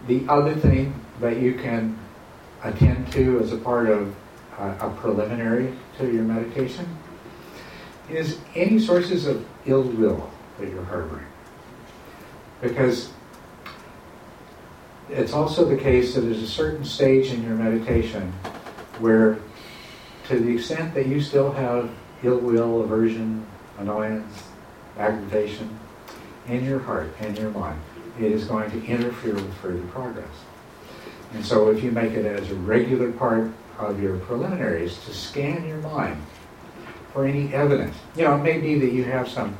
[0.08, 1.98] The other thing that you can
[2.64, 4.16] attend to as a part of
[4.58, 6.98] uh, a preliminary to your meditation
[8.10, 11.26] is any sources of ill will that you're harboring.
[12.62, 13.12] Because
[15.10, 18.32] it's also the case that there's a certain stage in your meditation
[19.00, 19.38] where,
[20.28, 21.90] to the extent that you still have
[22.24, 23.46] ill will, aversion,
[23.80, 24.44] annoyance,
[24.98, 25.78] aggravation
[26.48, 27.80] in your heart and your mind,
[28.20, 30.28] it is going to interfere with further progress.
[31.34, 35.68] And so, if you make it as a regular part of your preliminaries to scan
[35.68, 36.22] your mind
[37.12, 37.96] for any evidence.
[38.16, 39.58] You know, it may be that you have some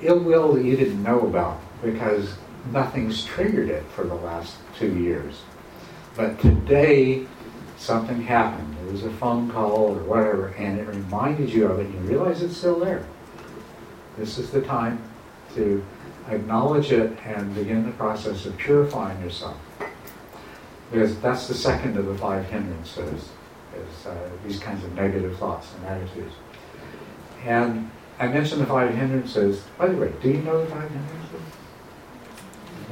[0.00, 2.34] ill will that you didn't know about because
[2.72, 5.42] nothing's triggered it for the last two years.
[6.16, 7.26] But today,
[7.76, 8.76] something happened.
[8.82, 12.00] There was a phone call or whatever, and it reminded you of it, and you
[12.10, 13.06] realize it's still there.
[14.16, 15.00] This is the time
[15.54, 15.84] to
[16.28, 19.56] acknowledge it and begin the process of purifying yourself.
[20.90, 23.30] Because that's the second of the five hindrances
[23.76, 26.34] is uh, these kinds of negative thoughts and attitudes.
[27.44, 29.62] And I mentioned the five hindrances.
[29.76, 31.47] By the way, do you know the five hindrances?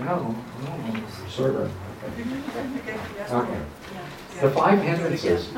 [0.01, 1.73] No, no, sort of.
[2.05, 3.35] Okay.
[3.35, 3.63] okay.
[4.41, 5.49] The five hindrances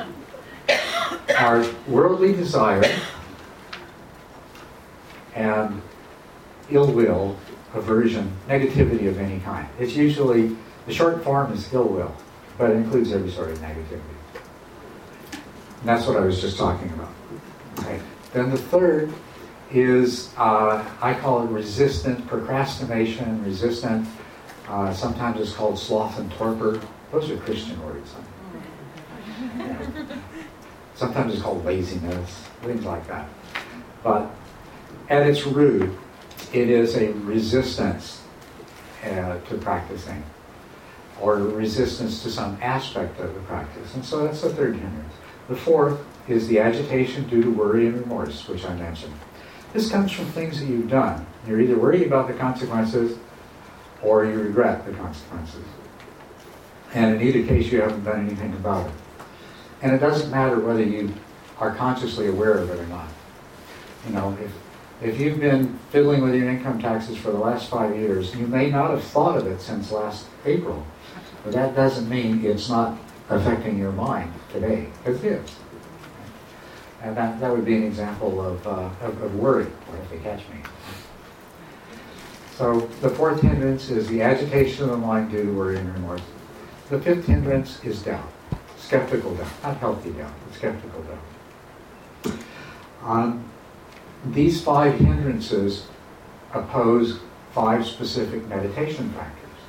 [1.39, 2.85] are worldly desire
[5.35, 5.83] and
[6.71, 7.37] ill will,
[7.75, 9.69] aversion, negativity of any kind.
[9.79, 12.15] It's usually, the short form is ill will,
[12.57, 14.01] but it includes every sort of negativity.
[15.81, 17.13] And that's what I was just talking about.
[17.81, 18.01] Okay.
[18.33, 19.13] Then the third
[19.71, 24.09] is, uh, I call it resistant procrastination, resistant.
[24.69, 26.81] Uh, sometimes it's called sloth and torpor.
[27.11, 28.15] Those are Christian words.
[30.95, 33.29] Sometimes it's called laziness, things like that.
[34.03, 34.31] But
[35.09, 35.97] at its root,
[36.53, 38.23] it is a resistance
[39.05, 40.23] uh, to practicing
[41.21, 43.95] or resistance to some aspect of the practice.
[43.95, 45.15] And so that's the third hindrance.
[45.49, 49.15] The fourth is the agitation due to worry and remorse, which I mentioned.
[49.73, 51.27] This comes from things that you've done.
[51.47, 53.19] You're either worried about the consequences
[54.03, 55.65] or you regret the consequences.
[56.95, 58.93] And in either case, you haven't done anything about it.
[59.83, 61.13] And it doesn't matter whether you
[61.59, 63.09] are consciously aware of it or not.
[64.07, 64.53] You know, if,
[65.03, 68.71] if you've been fiddling with your income taxes for the last five years, you may
[68.71, 70.85] not have thought of it since last April.
[71.45, 75.51] But that doesn't mean it's not affecting your mind today, it is.
[77.03, 80.19] And that, that would be an example of, uh, of, of worry, what if they
[80.19, 80.59] catch me?
[82.59, 86.23] So the fourth hindrance is the agitation of the mind due to worry and remorse.
[86.91, 88.29] The fifth hindrance is doubt,
[88.77, 92.35] skeptical doubt, not healthy doubt, but skeptical doubt.
[93.05, 93.49] Um,
[94.27, 95.87] these five hindrances
[96.53, 97.21] oppose
[97.55, 99.61] five specific meditation factors.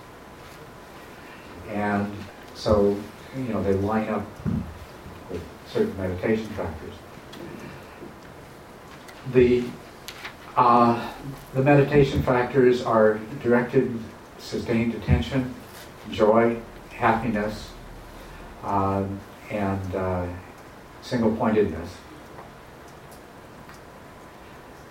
[1.68, 2.12] And
[2.56, 2.98] so
[3.38, 4.26] you know, they line up
[5.30, 6.96] with certain meditation factors.
[9.32, 9.64] The,
[10.60, 11.10] uh,
[11.54, 13.98] the meditation factors are directed,
[14.40, 15.56] sustained attention,
[16.12, 16.58] joy,
[16.92, 17.72] happiness,
[18.64, 19.06] uh,
[19.50, 20.28] and uh,
[21.02, 21.96] single pointedness.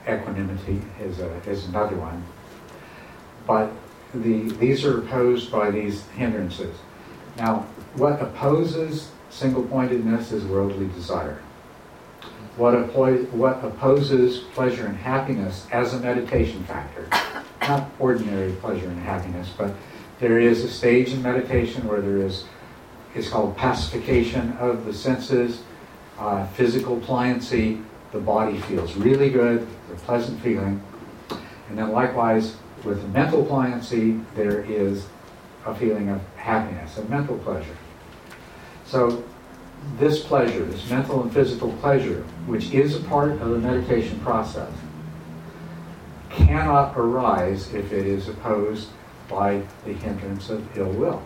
[0.08, 2.24] Equanimity is, a, is another one.
[3.46, 3.70] but
[4.14, 6.74] the, these are opposed by these hindrances.
[7.36, 11.42] Now, what opposes single-pointedness is worldly desire.
[12.58, 17.08] What, oppo- what opposes pleasure and happiness as a meditation factor,
[17.60, 19.72] not ordinary pleasure and happiness, but
[20.18, 22.46] there is a stage in meditation where there is,
[23.14, 25.62] it's called pacification of the senses,
[26.18, 27.80] uh, physical pliancy,
[28.10, 30.82] the body feels really good, a pleasant feeling.
[31.68, 35.06] And then likewise, with mental pliancy, there is
[35.64, 37.76] a feeling of happiness, a mental pleasure.
[38.84, 39.22] So
[39.98, 44.72] this pleasure, this mental and physical pleasure, which is a part of the meditation process,
[46.30, 48.88] cannot arise if it is opposed
[49.28, 51.22] by the hindrance of ill will.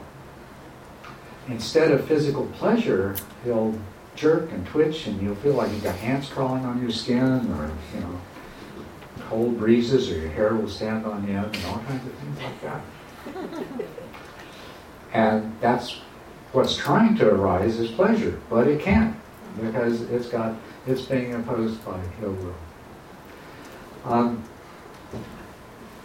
[1.48, 3.78] Instead of physical pleasure, he'll
[4.14, 7.20] jerk and twitch, and you'll feel like you've got ants crawling on your skin,
[7.52, 8.20] or you know,
[9.28, 12.60] cold breezes, or your hair will stand on end, and all kinds of things like
[12.62, 12.80] that.
[15.12, 15.98] And that's
[16.52, 19.16] what's trying to arise is pleasure, but it can't
[19.60, 20.54] because it's got
[20.86, 22.54] it's being imposed by ill will.
[24.04, 24.42] Um,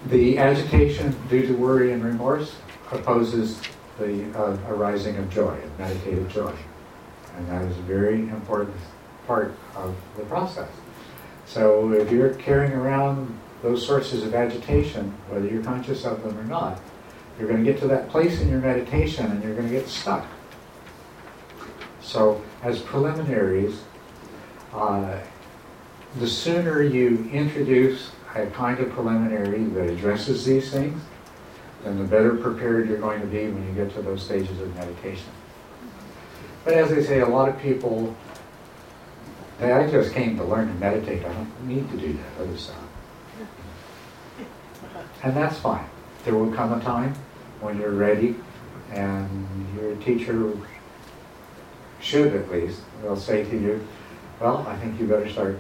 [0.07, 2.55] the agitation due to worry and remorse
[2.91, 3.59] opposes
[3.97, 6.53] the uh, arising of joy, of meditative joy.
[7.35, 8.75] And that is a very important
[9.25, 10.69] part of the process.
[11.45, 16.43] So if you're carrying around those sources of agitation, whether you're conscious of them or
[16.43, 16.79] not,
[17.39, 19.87] you're going to get to that place in your meditation and you're going to get
[19.87, 20.25] stuck.
[22.07, 23.81] So as preliminaries,
[24.73, 25.19] uh,
[26.19, 31.01] the sooner you introduce a kind of preliminary that addresses these things,
[31.83, 34.73] then the better prepared you're going to be when you get to those stages of
[34.75, 35.29] meditation.
[36.63, 38.15] But as I say, a lot of people,
[39.59, 41.25] hey, I just came to learn to meditate.
[41.25, 42.77] I don't need to do that other stuff.
[45.23, 45.89] And that's fine.
[46.23, 47.15] There will come a time
[47.59, 48.35] when you're ready
[48.93, 49.45] and
[49.75, 50.53] your teacher
[52.07, 53.85] should at least, they'll say to you,
[54.39, 55.59] well, I think you better start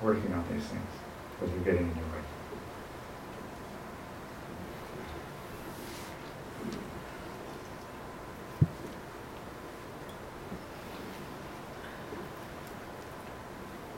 [0.00, 0.80] working on these things
[1.40, 2.12] because you're getting in your way.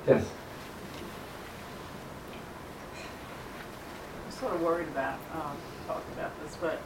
[0.06, 0.24] Yes.
[4.24, 6.80] I'm sort of worried about um, talking about this, but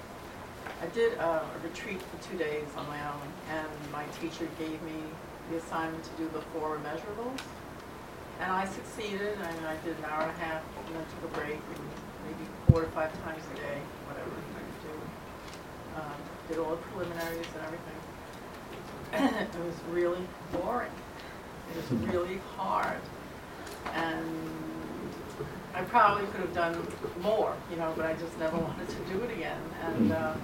[0.82, 4.82] I did uh, a retreat for two days on my own, and my teacher gave
[4.82, 4.98] me
[5.48, 7.38] the assignment to do the four immeasurables.
[8.40, 11.34] And I succeeded, and I did an hour and a half, and then took a
[11.38, 11.86] break, and
[12.26, 13.78] maybe four to five times a day,
[14.08, 14.96] whatever I could do.
[16.00, 16.18] Um,
[16.48, 17.98] did all the preliminaries and everything.
[19.54, 20.90] it was really boring.
[21.70, 23.00] It was really hard.
[23.94, 24.26] And
[25.74, 26.84] I probably could have done
[27.20, 29.60] more, you know, but I just never wanted to do it again.
[29.84, 30.34] And uh,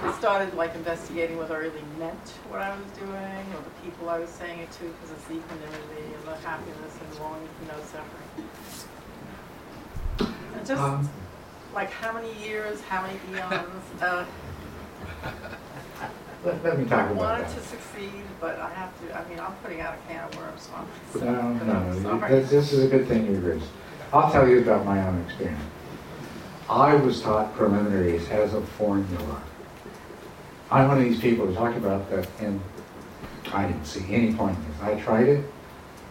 [0.00, 3.08] I started like investigating whether I really meant what I was doing
[3.56, 6.92] or the people I was saying it to because it's the equanimity and the happiness
[7.00, 8.48] and longing for no suffering.
[10.54, 11.08] And just Um,
[11.74, 13.84] like how many years, how many eons.
[14.02, 14.24] Uh,
[16.44, 17.54] let, let me talk I about wanted that.
[17.54, 20.68] to succeed, but I have to, I mean, I'm putting out a can of worms,
[21.12, 22.28] so No, I'm no, no.
[22.44, 23.64] this is a good thing you raised.
[24.12, 25.60] I'll tell you about my own experience.
[26.70, 29.42] I was taught preliminaries as a formula.
[30.70, 32.60] I'm one of these people who talk about that, and
[33.52, 34.86] I didn't see any point in.
[34.86, 35.44] I tried it.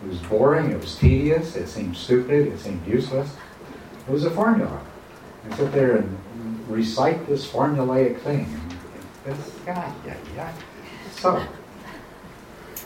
[0.03, 0.71] It was boring.
[0.71, 1.55] It was tedious.
[1.55, 2.47] It seemed stupid.
[2.47, 3.35] It seemed useless.
[4.07, 4.81] It was a formula.
[5.49, 8.47] I sit there and recite this formulaic thing.
[9.25, 10.53] This, yeah, yeah, yeah.
[11.11, 11.43] So,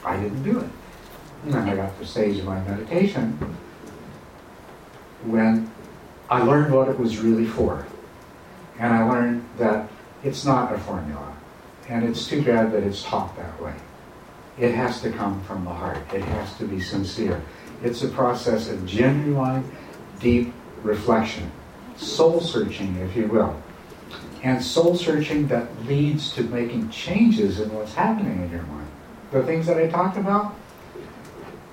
[0.03, 0.69] I didn't do it.
[1.45, 3.38] And I got to the stage of my meditation
[5.24, 5.72] when
[6.30, 7.86] I learned what it was really for.
[8.80, 9.89] And I learned that
[10.24, 11.36] it's not a formula.
[11.92, 13.74] And it's too bad that it's taught that way.
[14.58, 15.98] It has to come from the heart.
[16.14, 17.42] It has to be sincere.
[17.84, 19.70] It's a process of genuine,
[20.22, 21.52] deep reflection,
[21.98, 23.62] soul searching, if you will.
[24.42, 28.88] And soul searching that leads to making changes in what's happening in your mind.
[29.32, 30.56] The things that I talked about,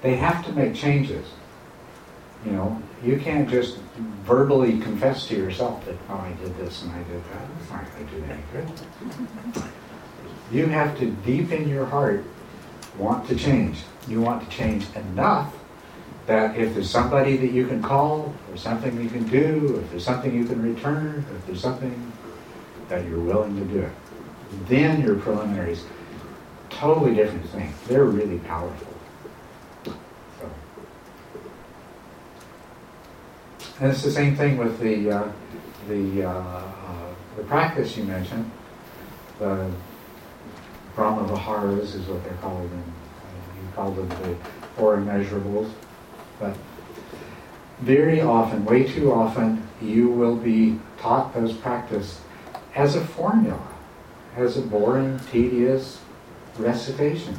[0.03, 1.29] they have to make changes.
[2.45, 3.77] You know, you can't just
[4.25, 7.49] verbally confess to yourself that, oh, I did this and I did that.
[7.61, 9.63] It's not going to do any good.
[10.51, 12.25] You have to, deep in your heart,
[12.97, 13.79] want to change.
[14.09, 15.55] You want to change enough
[16.27, 20.05] that if there's somebody that you can call, or something you can do, if there's
[20.05, 22.13] something you can return, if there's something
[22.89, 23.91] that you're willing to do
[24.69, 25.85] then your preliminaries,
[26.71, 27.73] totally different thing.
[27.87, 28.95] They're really powerful.
[29.85, 29.93] So.
[33.81, 35.33] And it's the same thing with the, uh,
[35.89, 38.51] the, uh, uh, the practice you mentioned.
[39.39, 39.71] The
[40.99, 44.37] Brahma Viharas is what they're and uh, you call them the
[44.77, 45.71] four immeasurables.
[46.41, 46.57] But
[47.79, 52.21] very often, way too often, you will be taught those practice
[52.75, 53.63] as a formula,
[54.35, 56.01] as a boring, tedious
[56.59, 57.39] recitation.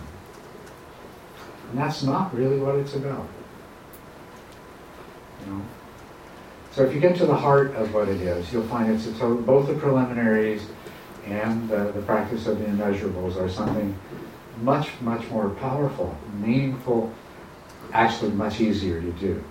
[1.72, 3.28] And that's not really what it's about.
[5.46, 5.62] You know?
[6.72, 9.36] So if you get to the heart of what it is, you'll find it's total,
[9.36, 10.62] both the preliminaries
[11.26, 13.98] and uh, the practice of the immeasurables are something
[14.62, 17.12] much, much more powerful, meaningful,
[17.94, 19.44] actually much easier to do.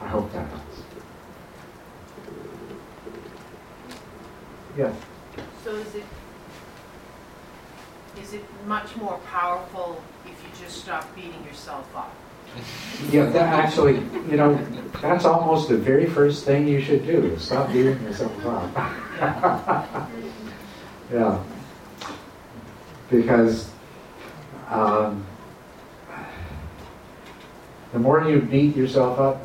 [0.00, 0.82] I hope that helps.
[4.76, 4.94] Yes.
[5.64, 6.04] So is it,
[8.22, 12.14] is it much more powerful if you just stop beating yourself up?
[13.10, 13.94] Yeah, that actually,
[14.30, 14.54] you know,
[15.00, 20.10] that's almost the very first thing you should do, stop beating yourself up.
[21.12, 21.42] yeah.
[23.10, 23.70] Because
[24.68, 25.26] um,
[27.92, 29.44] the more you beat yourself up,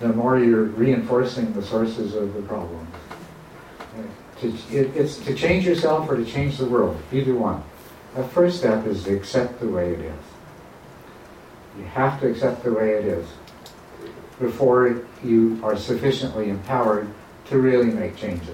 [0.00, 2.86] the more you're reinforcing the sources of the problem.
[4.40, 7.62] To, it, it's to change yourself or to change the world, either one.
[8.14, 10.33] The first step is to accept the way it is.
[11.78, 13.26] You have to accept the way it is
[14.40, 17.08] before you are sufficiently empowered
[17.48, 18.48] to really make changes.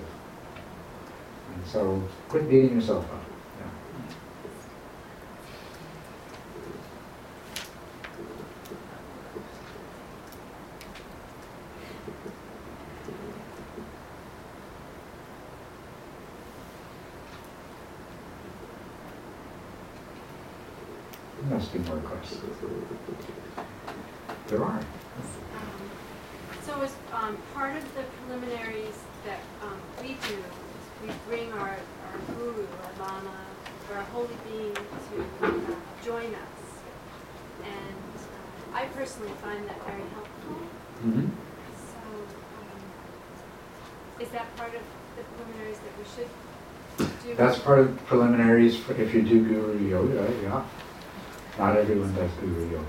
[1.54, 3.20] And so quit beating yourself up.
[21.40, 22.42] There must be more questions.
[24.48, 24.78] There are.
[24.78, 24.84] Um,
[26.66, 31.70] So as um, part of the preliminaries that um, we do, is we bring our,
[31.70, 33.38] our guru, our lama,
[33.90, 34.82] or our holy being to
[35.46, 35.50] uh,
[36.04, 36.60] join us.
[37.64, 40.56] And uh, I personally find that very helpful.
[41.06, 41.28] Mm-hmm.
[41.92, 42.00] So
[42.60, 42.80] um,
[44.20, 44.82] is that part of
[45.16, 46.30] the preliminaries that we should
[47.24, 47.34] do?
[47.34, 50.64] That's part of preliminaries for if you do guru yoga, yeah.
[51.58, 52.86] Not everyone does guru yoga.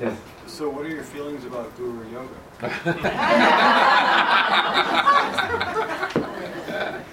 [0.00, 0.18] Yes.
[0.46, 2.34] So what are your feelings about Guru Yoga?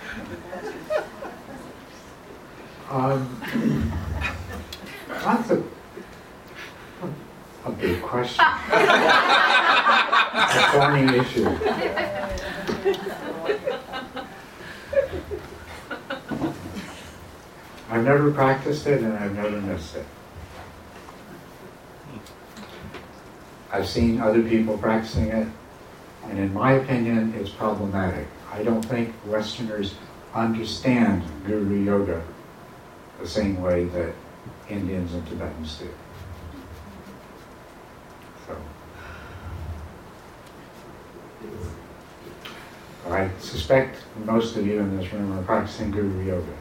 [2.91, 3.89] Um,
[5.07, 5.63] that's a,
[7.63, 8.43] a big question.
[10.43, 11.45] a thorny issue.
[17.89, 20.05] I've never practiced it and I've never missed it.
[23.71, 25.47] I've seen other people practicing it,
[26.25, 28.27] and in my opinion, it's problematic.
[28.51, 29.95] I don't think Westerners
[30.33, 32.21] understand Guru Yoga
[33.21, 34.13] the same way that
[34.69, 35.89] Indians and Tibetans do.
[38.45, 38.57] So,
[43.21, 46.53] I suspect most of you in this room are practicing Guru Yoga.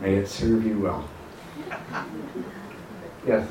[0.00, 1.08] May it serve you well.
[3.26, 3.50] Yes.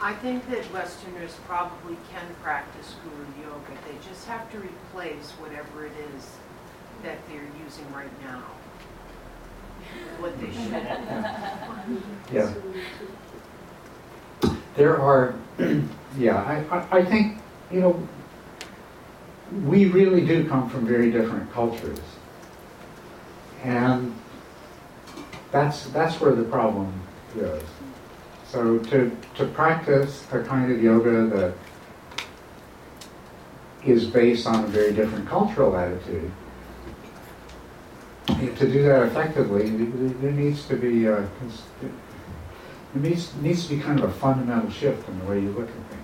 [0.00, 3.72] I think that Westerners probably can practice Guru Yoga.
[3.88, 6.30] They just have to replace whatever it is
[7.02, 8.44] that they're using right now.
[10.20, 10.72] What they should.
[12.32, 12.54] Yeah.
[14.76, 15.34] There are,
[16.18, 17.38] yeah, I, I, think,
[17.70, 18.08] you know,
[19.64, 22.00] we really do come from very different cultures.
[23.62, 24.14] And
[25.52, 26.92] that's, that's where the problem
[27.36, 27.62] is.
[28.48, 31.54] So to, to practice a kind of yoga that
[33.84, 36.30] is based on a very different cultural attitude,
[38.26, 41.28] to do that effectively, there needs to be a,
[42.94, 45.68] it needs, needs to be kind of a fundamental shift in the way you look
[45.68, 46.02] at things.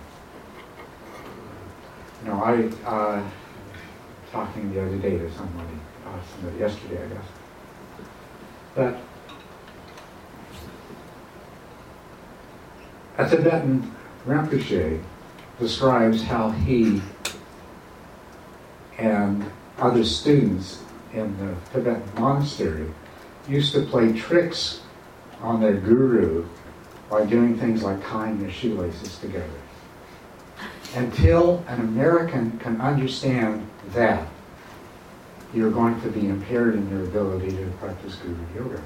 [2.23, 3.23] You know, I, uh,
[4.33, 5.75] talking the other day to somebody,
[6.07, 7.25] uh, somebody yesterday, I guess,
[8.75, 8.99] that
[13.19, 13.95] a Tibetan
[14.27, 15.03] Rinpoche
[15.59, 17.01] describes how he
[18.99, 19.45] and
[19.79, 20.83] other students
[21.13, 22.93] in the Tibetan monastery
[23.49, 24.81] used to play tricks
[25.41, 26.47] on their guru
[27.11, 29.51] by doing things like tying their shoelaces together.
[30.95, 34.27] until an American can understand that,
[35.55, 38.83] you're going to be impaired in your ability to practice Guru Yoga.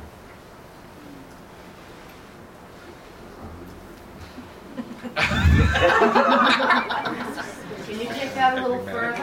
[7.84, 9.22] Can you take that a little further?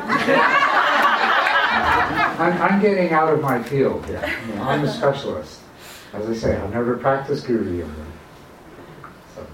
[2.40, 4.24] I'm, I'm getting out of my field here.
[4.48, 5.60] You know, I'm a specialist.
[6.14, 8.06] As I say, I've never practiced Guru Yoga.
[9.36, 9.48] So,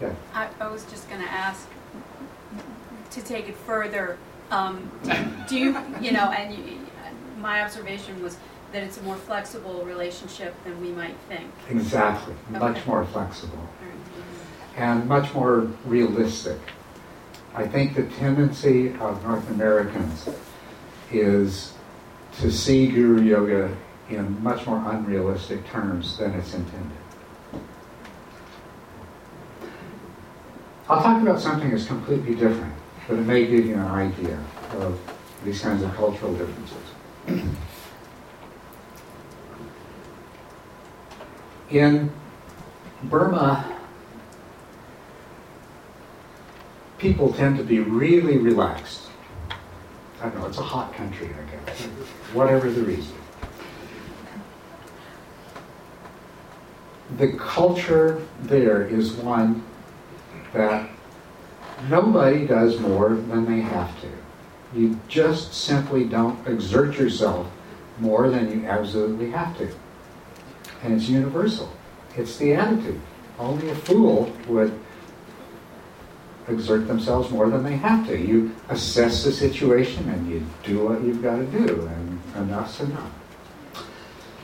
[0.00, 0.14] yeah.
[0.34, 1.68] I, I was just going to ask
[3.10, 4.18] to take it further.
[4.50, 4.90] Um,
[5.48, 6.78] do you, you know, and you,
[7.38, 8.36] my observation was
[8.72, 11.50] that it's a more flexible relationship than we might think.
[11.68, 12.34] Exactly.
[12.50, 13.68] Much more flexible.
[14.76, 16.58] and much more realistic.
[17.54, 20.28] I think the tendency of North Americans
[21.10, 21.74] is
[22.40, 23.76] to see Guru Yoga
[24.08, 26.99] in much more unrealistic terms than it's intended.
[30.90, 32.74] I'll talk about something that's completely different,
[33.06, 34.36] but it may give you an idea
[34.72, 34.98] of
[35.44, 37.46] these kinds of cultural differences.
[41.70, 42.10] In
[43.04, 43.72] Burma,
[46.98, 49.10] people tend to be really relaxed.
[50.20, 51.82] I don't know, it's a hot country, I guess,
[52.32, 53.14] whatever the reason.
[57.16, 59.62] The culture there is one
[60.52, 60.90] that
[61.88, 64.08] nobody does more than they have to.
[64.74, 67.46] You just simply don't exert yourself
[67.98, 69.70] more than you absolutely have to.
[70.82, 71.70] And it's universal.
[72.16, 73.00] It's the attitude.
[73.38, 74.78] Only a fool would
[76.48, 78.18] exert themselves more than they have to.
[78.18, 83.12] You assess the situation and you do what you've got to do, and enough's enough.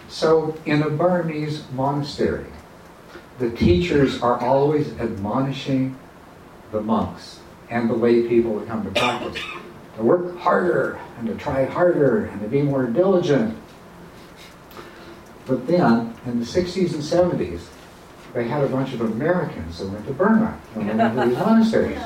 [0.09, 2.47] So, in a Burmese monastery,
[3.39, 5.97] the teachers are always admonishing
[6.73, 9.43] the monks and the lay people that come to practice
[9.97, 13.57] to work harder and to try harder and to be more diligent.
[15.47, 17.67] But then, in the 60s and 70s,
[18.35, 21.99] they had a bunch of Americans that went to Burma and went into these monasteries.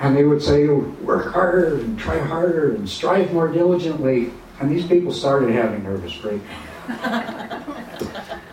[0.00, 4.32] And they would say, work harder and try harder and strive more diligently.
[4.60, 7.43] And these people started having nervous breakdowns.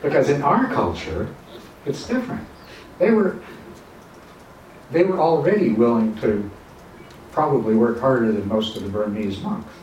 [0.01, 1.33] Because in our culture,
[1.85, 2.47] it's different.
[2.99, 3.39] They were,
[4.91, 6.49] they were already willing to
[7.31, 9.73] probably work harder than most of the Burmese monks.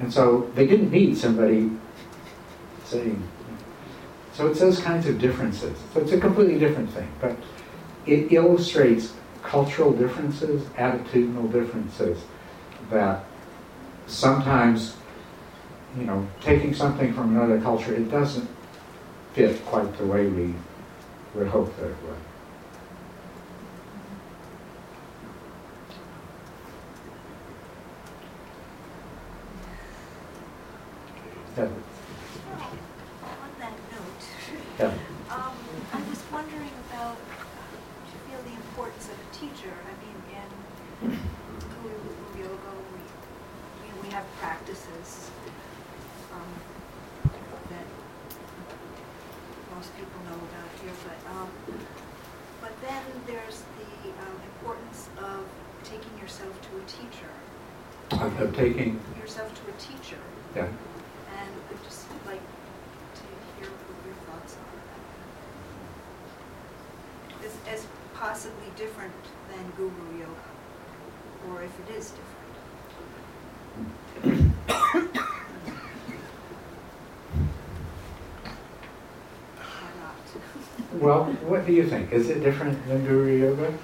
[0.00, 1.70] And so they didn't need somebody
[2.84, 3.22] saying,
[4.32, 5.78] so it's those kinds of differences.
[5.92, 7.36] So it's a completely different thing, but
[8.06, 9.12] it illustrates
[9.42, 12.22] cultural differences, attitudinal differences
[12.90, 13.24] that
[14.06, 14.96] sometimes,
[15.96, 18.48] you know, taking something from another culture, it doesn't
[19.34, 20.54] fit quite the way we
[21.34, 22.16] would hope that it would.
[31.56, 31.64] Yeah.
[31.64, 34.24] On that note,
[34.78, 34.92] Yeah.
[35.30, 35.54] um,
[35.92, 37.76] I was wondering about, uh,
[38.06, 39.70] do you feel the importance of a teacher?
[39.70, 41.18] I mean, in
[41.82, 43.02] Guru Yoga, we,
[43.86, 45.30] you know, we have practices
[46.32, 46.50] um,
[47.70, 47.86] that
[49.76, 51.48] most people know about here, but, um,
[52.60, 55.46] but then there's the um, importance of
[55.84, 57.30] taking yourself to a teacher,
[58.10, 60.18] Of, of taking, yourself to a teacher.
[60.56, 60.66] yeah.
[61.34, 63.22] And I'd just like to
[63.58, 65.02] hear what your thoughts are about
[67.42, 67.74] that.
[67.74, 69.12] As, as possibly different
[69.50, 70.48] than Guru Yoga,
[71.50, 72.12] or if it is
[74.22, 74.54] different.
[79.58, 81.02] Or not.
[81.02, 82.12] Well, what do you think?
[82.12, 83.74] Is it different than Guru Yoga?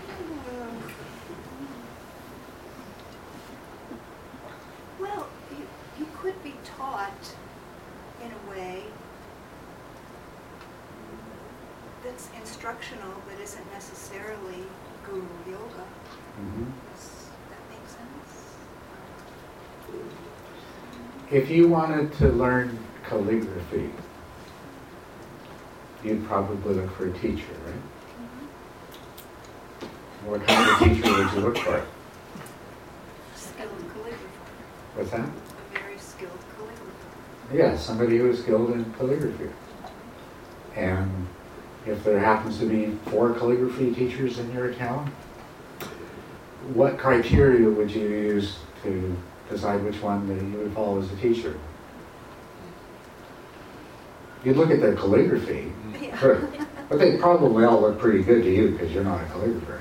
[5.01, 5.67] Well, you,
[5.99, 7.35] you could be taught
[8.23, 8.85] in a way
[12.05, 14.63] that's instructional, but isn't necessarily
[15.05, 15.85] Guru Yoga.
[16.39, 16.67] Mm-hmm.
[16.95, 18.55] Does that make sense?
[21.33, 23.91] If you wanted to learn calligraphy,
[26.05, 27.75] you'd probably look for a teacher, right?
[30.27, 31.85] What kind of teacher would you look for?
[33.35, 35.21] Skilled calligrapher, What's that?
[35.21, 37.55] a very skilled calligrapher.
[37.57, 39.49] Yeah, somebody who is skilled in calligraphy.
[40.77, 41.27] And
[41.87, 45.11] if there happens to be four calligraphy teachers in your town,
[46.75, 49.17] what criteria would you use to
[49.49, 51.59] decide which one that you would follow as a teacher?
[54.45, 55.73] You'd look at their calligraphy,
[56.21, 56.49] Sure.
[56.91, 59.81] but they probably all look pretty good to you because you're not a calligrapher.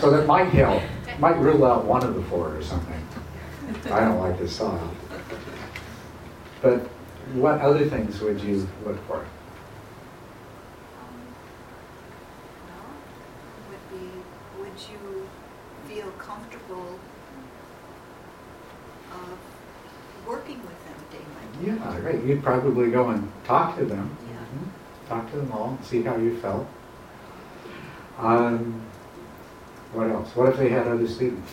[0.00, 0.82] So that might help,
[1.20, 3.00] might rule out one of the four or something.
[3.90, 4.92] I don't like this style.
[6.62, 6.80] But
[7.34, 9.24] what other things would you look for?
[12.66, 12.90] Well,
[13.70, 14.08] would be,
[14.58, 15.28] would you
[15.88, 16.98] feel comfortable
[19.12, 19.38] of
[20.26, 21.18] working with them day
[22.06, 22.18] by day?
[22.18, 24.16] Yeah, right, you'd probably go and talk to them.
[24.30, 25.08] Yeah.
[25.08, 26.66] Talk to them all, and see how you felt.
[28.18, 28.80] Um,
[29.92, 30.34] what else?
[30.34, 31.52] What if they had other students?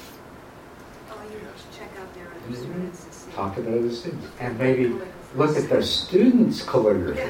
[1.11, 1.39] Oh, you
[1.77, 2.55] check out their other Mhm.
[2.55, 3.27] students.
[3.35, 4.95] Talk to the other students, and maybe
[5.35, 7.21] look at their students' calligraphy,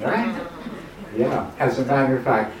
[0.04, 0.34] right?
[1.16, 2.52] Yeah, as a matter of fact,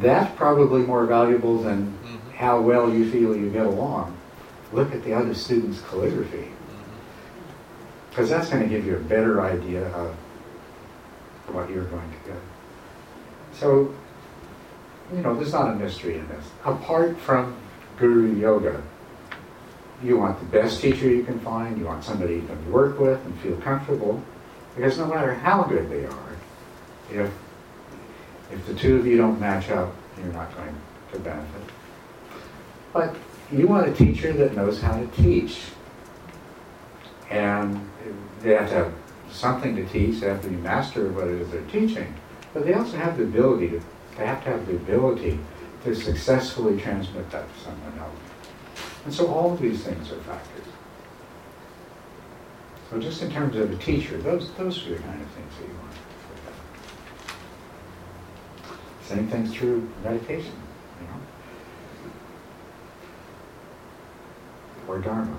[0.00, 1.92] that's probably more valuable than
[2.36, 4.16] how well you feel you get along.
[4.72, 6.48] Look at the other students' calligraphy.
[8.10, 10.14] Because that's going to give you a better idea of
[11.48, 12.40] what you're going to get.
[13.52, 13.94] So,
[15.12, 16.44] you know, there's not a mystery in this.
[16.64, 17.56] Apart from
[17.98, 18.82] Guru Yoga,
[20.02, 23.24] you want the best teacher you can find, you want somebody you can work with
[23.24, 24.22] and feel comfortable,
[24.74, 26.30] because no matter how good they are,
[27.12, 27.30] if,
[28.52, 30.74] if the two of you don't match up, you're not going
[31.12, 31.62] to benefit.
[32.92, 33.14] But
[33.52, 35.60] you want a teacher that knows how to teach.
[37.30, 37.88] And
[38.42, 38.92] they have to have
[39.30, 42.12] something to teach, they have to be master of what it is they're teaching.
[42.52, 43.80] But they also have the ability to,
[44.16, 45.38] they have to have the ability
[45.84, 48.18] to successfully transmit that to someone else.
[49.04, 50.66] And so all of these things are factors.
[52.90, 55.68] So just in terms of a teacher, those, those are the kind of things that
[55.68, 55.90] you want.
[59.04, 60.52] Same thing's true meditation,
[61.00, 61.20] you know?
[64.88, 65.38] Or Dharma.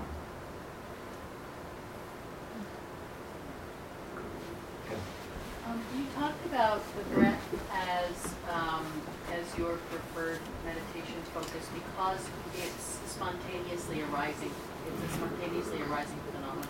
[5.66, 7.40] Um, you talked about the breath
[7.72, 8.86] as, um,
[9.32, 12.20] as your preferred meditation focus because
[12.56, 14.50] it's spontaneously arising.
[14.86, 16.68] It's a spontaneously arising phenomenon.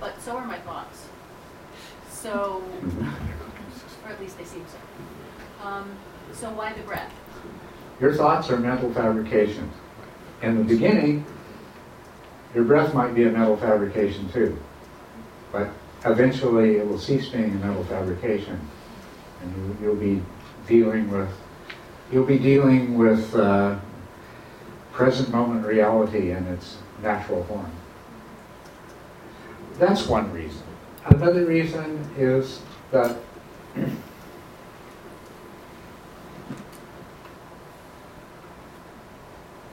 [0.00, 1.06] But so are my thoughts.
[2.10, 2.62] So,
[4.04, 5.66] or at least they seem so.
[5.66, 5.90] Um,
[6.32, 7.12] so why the breath?
[8.00, 9.72] Your thoughts are mental fabrications.
[10.42, 11.24] In the beginning,
[12.54, 14.58] your breath might be a mental fabrication too.
[15.52, 15.70] But
[16.04, 18.60] eventually it will cease being a mental fabrication.
[19.42, 20.22] And you, you'll be
[20.66, 21.30] dealing with,
[22.12, 23.78] you'll be dealing with uh,
[24.92, 27.70] present moment reality in its natural form.
[29.78, 30.62] That's one reason.
[31.06, 33.16] Another reason is that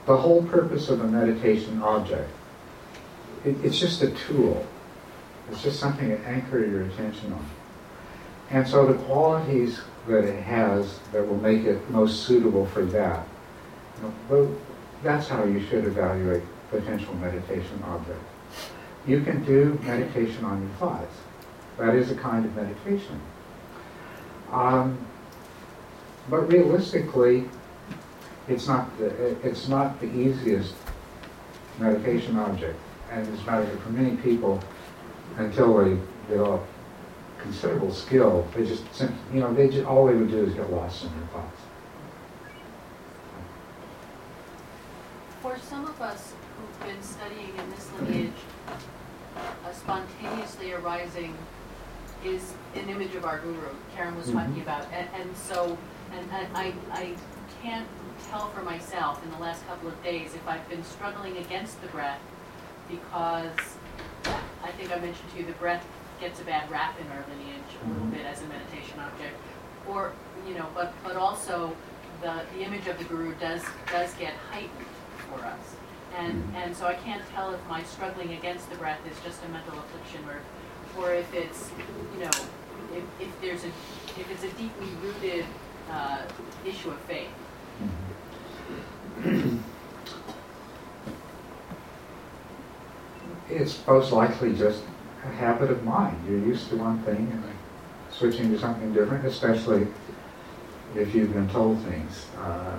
[0.06, 2.30] the whole purpose of a meditation object,
[3.44, 4.66] it, it's just a tool.
[5.50, 7.44] It's just something to anchor your attention on.
[8.50, 13.26] And so the qualities that it has that will make it most suitable for that,
[13.96, 14.56] you know,
[15.02, 18.20] that's how you should evaluate potential meditation object.
[19.06, 21.14] You can do meditation on your thoughts.
[21.78, 23.20] That is a kind of meditation.
[24.50, 24.98] Um,
[26.28, 27.48] but realistically,
[28.48, 30.74] it's not the, it's not the easiest
[31.78, 32.78] meditation object.
[33.10, 34.62] And as a matter of fact, for many people,
[35.36, 35.98] until they
[36.28, 36.62] develop
[37.38, 38.84] considerable skill, they just,
[39.32, 41.60] you know, they just, all they would do is get lost in their thoughts.
[45.42, 48.32] For some of us who've been studying in this lineage,
[49.68, 51.34] a spontaneously arising
[52.24, 54.62] is an image of our guru, Karen was talking Mhm.
[54.62, 54.86] about.
[54.92, 55.78] And, and so,
[56.12, 57.14] and, and I, I
[57.62, 57.86] can't
[58.30, 61.86] tell for myself in the last couple of days if I've been struggling against the
[61.88, 62.18] breath
[62.90, 63.76] because
[64.78, 65.84] think I mentioned to you, the breath
[66.20, 68.12] gets a bad rap in our lineage a little Mhm.
[68.12, 69.34] bit as a meditation object.
[69.88, 70.12] Or,
[70.46, 71.74] you know, but, but also
[72.22, 74.86] the, the image of the guru does, does get heightened
[75.28, 75.74] for us.
[76.16, 79.48] And, and so I can't tell if my struggling against the breath is just a
[79.48, 80.40] mental affliction or,
[81.02, 81.70] or if it's,
[82.14, 82.30] you know,
[82.94, 83.68] if, if there's a,
[84.20, 85.44] if it's a deeply rooted,
[85.90, 86.18] uh,
[86.64, 87.30] issue of faith.
[93.50, 94.82] It's most likely just
[95.24, 96.16] a habit of mind.
[96.28, 97.44] You're used to one thing and
[98.10, 99.86] switching to something different, especially
[100.94, 102.26] if you've been told things.
[102.38, 102.78] Uh,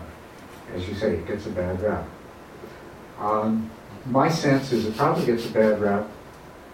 [0.73, 2.07] as you say, it gets a bad rap.
[3.19, 3.69] Um,
[4.05, 6.07] my sense is it probably gets a bad rap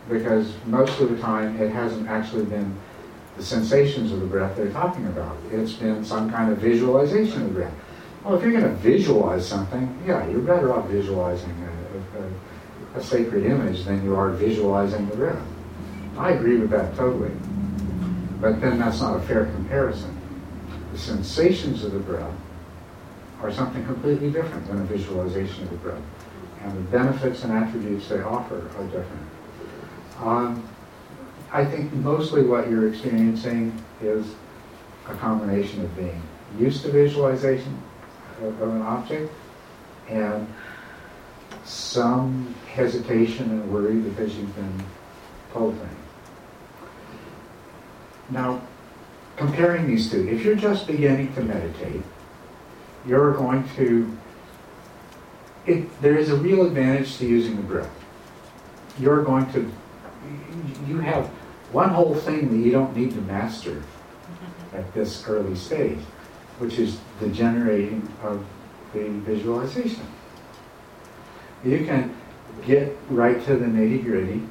[0.10, 2.78] because most of the time it hasn't actually been
[3.38, 5.36] the sensations of the breath they're talking about.
[5.52, 7.74] It's been some kind of visualization of the breath.
[8.24, 11.52] Well, if you're going to visualize something, yeah, you're better off visualizing
[12.96, 15.42] a, sacred image than you are visualizing the breath.
[16.18, 17.32] I agree with that totally.
[18.40, 20.16] But then that's not a fair comparison.
[20.92, 22.34] The sensations of the breath
[23.42, 26.02] are something completely different than a visualization of the breath.
[26.64, 29.30] And the benefits and attributes they offer are different.
[30.22, 30.68] Um,
[31.52, 34.26] I think mostly what you're experiencing is
[35.08, 36.22] a combination of being
[36.58, 37.82] used to visualization
[38.42, 39.32] of an object
[40.10, 40.48] and
[41.66, 44.84] some hesitation and worry because you've been
[45.52, 45.92] told things.
[48.30, 48.62] Now,
[49.36, 52.02] comparing these two, if you're just beginning to meditate,
[53.08, 54.16] you're going to,
[55.66, 57.92] it, there is a real advantage to using the breath.
[59.00, 59.72] You're going to,
[60.88, 61.28] you have
[61.72, 63.84] one whole thing that you don't need to master
[64.74, 66.00] at this early stage,
[66.60, 68.46] which is the generating of
[68.94, 70.06] the visualization.
[71.66, 72.16] You can
[72.66, 74.44] get right to the nitty gritty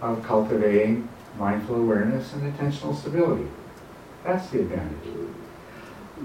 [0.00, 3.48] of cultivating mindful awareness and attentional stability.
[4.24, 5.30] That's the advantage.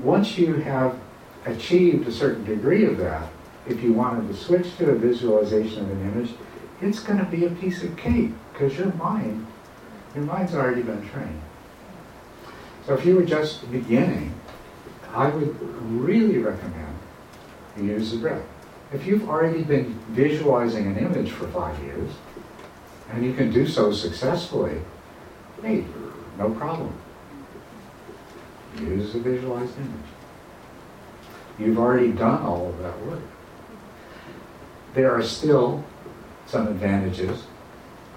[0.02, 0.98] Once you have
[1.46, 3.30] achieved a certain degree of that,
[3.68, 6.34] if you wanted to switch to a visualization of an image,
[6.82, 9.48] it's going to be a piece of cake because your mind,
[10.14, 11.42] your mind's already been trained.
[12.86, 14.34] So if you were just beginning,
[15.12, 16.96] I would really recommend
[17.78, 18.44] you use the breath.
[18.94, 22.12] If you've already been visualizing an image for five years,
[23.12, 24.80] and you can do so successfully,
[25.62, 25.86] hey,
[26.38, 26.94] no problem.
[28.80, 29.90] Use a visualized image.
[31.58, 33.22] You've already done all of that work.
[34.94, 35.84] There are still
[36.46, 37.44] some advantages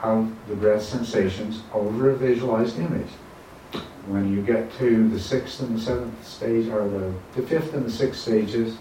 [0.02, 3.10] of the breath sensations over a visualized image.
[4.06, 7.84] When you get to the sixth and the seventh stage, or the, the fifth and
[7.84, 8.76] the sixth stages,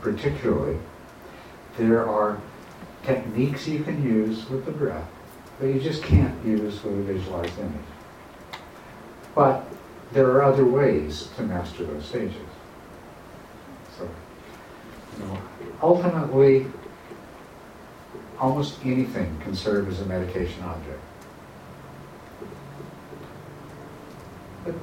[0.00, 0.78] particularly,
[1.76, 2.40] there are
[3.02, 5.08] techniques you can use with the breath
[5.60, 7.72] that you just can't use with a visualized image.
[9.34, 9.64] But
[10.12, 12.36] there are other ways to master those stages.
[13.98, 14.08] So,
[15.18, 15.38] you know,
[15.82, 16.66] ultimately,
[18.38, 21.00] almost anything can serve as a meditation object.
[24.64, 24.74] But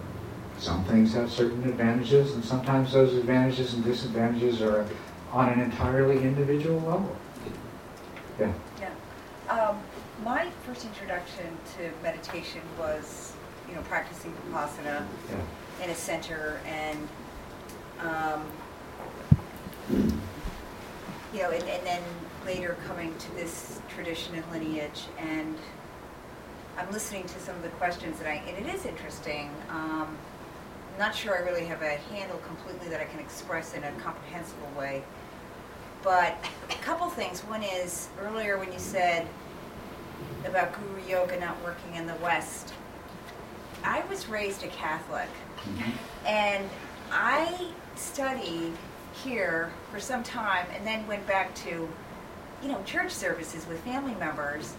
[0.57, 4.85] some things have certain advantages, and sometimes those advantages and disadvantages are
[5.32, 7.15] on an entirely individual level.
[8.39, 8.53] Yeah.
[8.79, 8.93] Yeah.
[9.49, 9.82] Um,
[10.23, 11.45] my first introduction
[11.77, 13.34] to meditation was,
[13.67, 15.84] you know, practicing Vipassana Yeah.
[15.84, 17.07] in a center and,
[17.99, 18.45] um,
[21.34, 22.01] you know, and, and then
[22.45, 25.55] later coming to this tradition and lineage and
[26.77, 29.51] I'm listening to some of the questions that I, and it is interesting.
[29.69, 30.17] Um,
[30.93, 33.91] I'm not sure I really have a handle completely that I can express in a
[33.93, 35.03] comprehensible way.
[36.03, 36.37] But
[36.69, 37.41] a couple things.
[37.41, 39.27] One is earlier when you said
[40.45, 42.73] about Guru Yoga not working in the West,
[43.83, 45.29] I was raised a Catholic.
[45.57, 46.27] Mm-hmm.
[46.27, 46.69] And
[47.11, 48.73] I studied
[49.23, 51.89] here for some time and then went back to,
[52.61, 54.75] you know, church services with family members.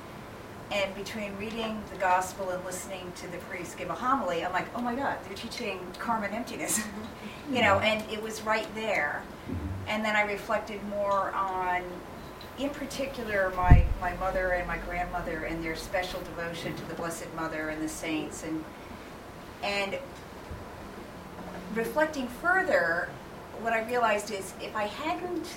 [0.71, 4.67] And between reading the gospel and listening to the priest give a homily, I'm like,
[4.75, 6.79] oh my God, they're teaching karma and emptiness.
[7.51, 7.85] you know, mm-hmm.
[7.85, 9.23] and it was right there.
[9.51, 9.72] Mm-hmm.
[9.89, 11.83] And then I reflected more on,
[12.59, 17.33] in particular, my, my mother and my grandmother and their special devotion to the Blessed
[17.35, 18.45] Mother and the saints.
[18.45, 18.65] And,
[19.63, 19.99] and
[21.75, 23.09] reflecting further,
[23.61, 25.49] what I realized is if I hadn't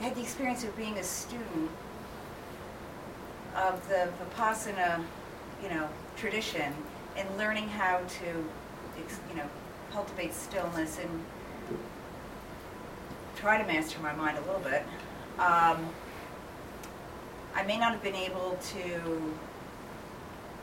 [0.00, 1.70] had the experience of being a student
[3.56, 5.02] of the Vipassana,
[5.62, 6.72] you know, tradition
[7.16, 9.46] and learning how to, you know,
[9.92, 11.24] cultivate stillness and
[13.44, 14.82] try to master my mind a little bit,
[15.38, 15.76] um,
[17.54, 19.34] I may not have been able to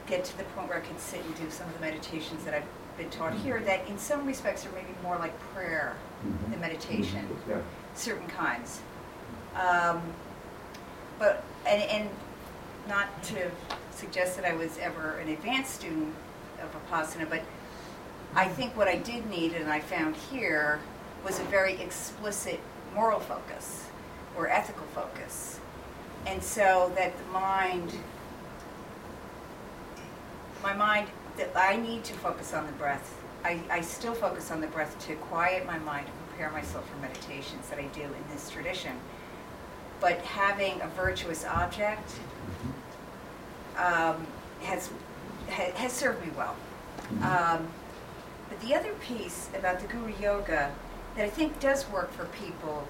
[0.07, 2.55] get to the point where I could sit and do some of the meditations that
[2.55, 5.95] I've been taught here that in some respects are maybe more like prayer
[6.49, 7.59] than meditation, Yeah.
[7.93, 8.81] certain kinds.
[9.55, 10.01] Um,
[11.19, 12.09] but, and, and
[12.89, 13.51] not to
[13.91, 16.15] suggest that I was ever an advanced student
[16.63, 17.43] of Vipassana, but
[18.33, 20.79] I think what I did need and I found here
[21.23, 22.59] was a very explicit
[22.93, 23.85] moral focus
[24.37, 25.59] or ethical focus.
[26.25, 27.93] And so that the mind,
[30.61, 33.15] my mind, that I need to focus on the breath.
[33.43, 36.97] I, I still focus on the breath to quiet my mind and prepare myself for
[36.97, 38.95] meditations that I do in this tradition.
[39.99, 42.11] But having a virtuous object
[43.77, 44.27] um,
[44.61, 44.89] has,
[45.49, 46.55] ha- has served me well.
[47.23, 47.67] Um,
[48.49, 50.71] but the other piece about the Guru Yoga
[51.15, 52.87] that I think does work for people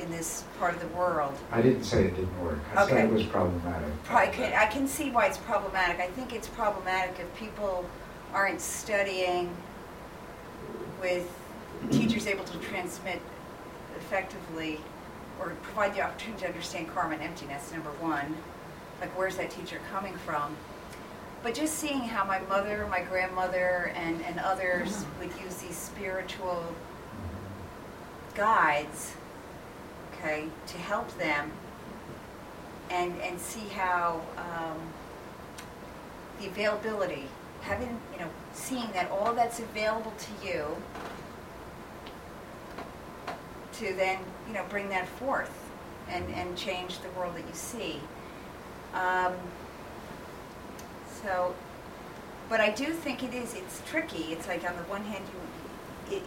[0.00, 2.60] in this part of the world, I didn't say it didn't work.
[2.74, 3.88] I said it was problematic.
[4.08, 6.00] I can, I can see why it's problematic.
[6.00, 7.84] I think it's problematic if people
[8.32, 9.54] aren't studying
[11.00, 11.28] with
[11.90, 13.20] teachers able to transmit
[13.96, 14.80] effectively
[15.40, 18.36] or provide the opportunity to understand karma and emptiness, number one.
[19.00, 20.56] Like, where's that teacher coming from?
[21.42, 25.20] But just seeing how my mother, my grandmother, and, and others mm-hmm.
[25.20, 26.64] would use these spiritual
[28.38, 29.14] guides,
[30.12, 31.50] okay, to help them
[32.88, 34.78] and, and see how um,
[36.40, 37.24] the availability,
[37.62, 40.64] having, you know, seeing that all that's available to you
[43.72, 45.68] to then, you know, bring that forth
[46.08, 48.00] and, and change the world that you see.
[48.94, 49.34] Um,
[51.22, 51.56] so,
[52.48, 54.32] but I do think it is, it's tricky.
[54.32, 55.24] It's like on the one hand,
[56.10, 56.22] you, it,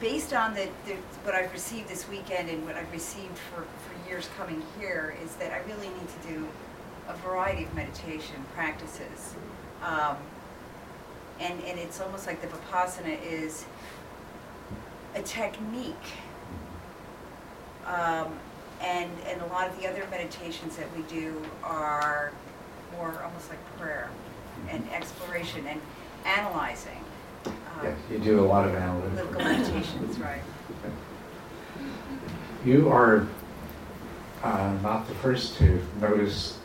[0.00, 4.08] based on the, the, what I've received this weekend and what I've received for, for
[4.08, 6.48] years coming here, is that I really need to do
[7.08, 9.34] a variety of meditation practices.
[9.82, 10.16] Um,
[11.40, 13.66] and, and it's almost like the Vipassana is
[15.14, 15.94] a technique.
[17.86, 18.38] Um,
[18.80, 22.32] and, and a lot of the other meditations that we do are
[22.96, 24.10] more almost like prayer
[24.70, 25.80] and exploration and
[26.24, 27.03] analyzing.
[27.80, 29.42] Um, Yes, you do a lot of Political analytical.
[29.42, 30.40] meditations, right.
[32.64, 33.26] You are
[34.42, 36.58] uh, not the first to notice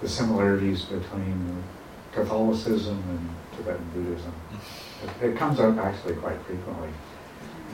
[0.00, 1.62] the similarities between
[2.12, 4.32] Catholicism and Tibetan Buddhism.
[5.20, 6.88] It, it comes up actually quite frequently.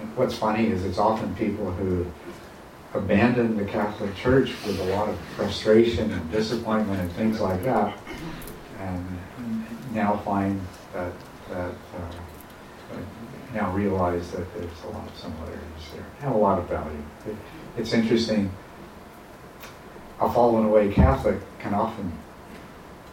[0.00, 2.06] And what's funny is it's often people who
[2.94, 7.96] abandon the Catholic Church with a lot of frustration and disappointment and things like that,
[8.80, 9.06] and
[9.94, 10.60] now find
[10.92, 11.12] that,
[11.50, 12.12] that uh,
[13.54, 17.02] now realize that there's a lot of similarities there and a lot of value.
[17.26, 17.36] It,
[17.76, 18.50] it's interesting.
[20.20, 22.12] A fallen away Catholic can often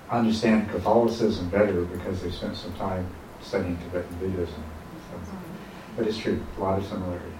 [0.09, 3.07] understand Catholicism better because they spent some time
[3.41, 4.63] studying Tibetan Buddhism.
[5.11, 5.19] So,
[5.95, 7.33] but it's true, a lot of similarities.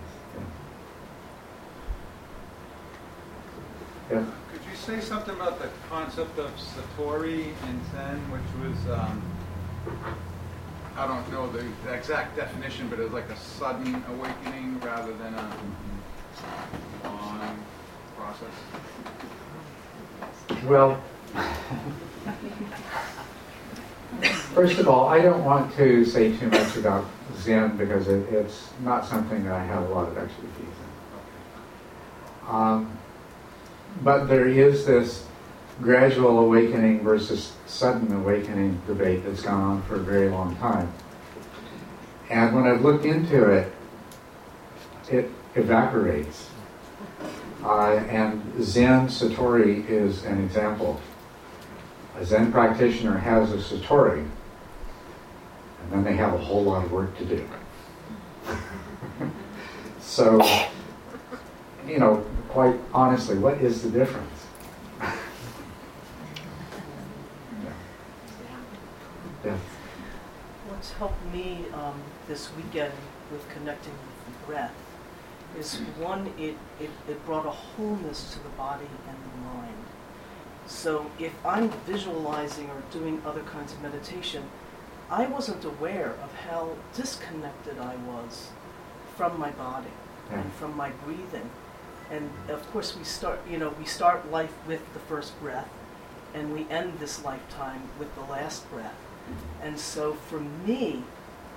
[4.09, 4.17] Yeah.
[4.17, 4.25] yeah.
[4.51, 9.21] Could you say something about the concept of Satori in Zen, which was, um,
[10.97, 15.13] I don't know the, the exact definition, but it was like a sudden awakening rather
[15.13, 15.53] than a
[17.03, 17.63] long
[18.15, 18.49] process?
[20.65, 20.99] Well,
[24.55, 28.71] first of all, I don't want to say too much about Zen because it, it's
[28.83, 32.55] not something that I have a lot of expertise in.
[32.55, 32.97] Um,
[34.01, 35.26] but there is this
[35.81, 40.91] gradual awakening versus sudden awakening debate that's gone on for a very long time.
[42.29, 43.71] And when I've looked into it,
[45.09, 46.49] it evaporates.
[47.63, 50.99] Uh, and Zen Satori is an example.
[52.17, 54.27] A Zen practitioner has a Satori,
[55.83, 57.47] and then they have a whole lot of work to do.
[59.99, 60.41] so,
[61.87, 64.36] you know, quite honestly, what is the difference?
[69.47, 69.57] Yeah.
[70.67, 72.93] What's helped me um, this weekend
[73.31, 74.73] with connecting with the breath
[75.57, 79.73] is one, it, it, it brought a wholeness to the body and the mind.
[80.67, 84.43] So if I'm visualizing or doing other kinds of meditation,
[85.09, 88.49] I wasn't aware of how disconnected I was
[89.15, 89.87] from my body
[90.29, 90.39] Yeah.
[90.41, 91.49] and from my breathing.
[92.11, 95.69] And of course, we start, you know, we start life with the first breath,
[96.33, 98.95] and we end this lifetime with the last breath.
[99.61, 101.03] And so for me,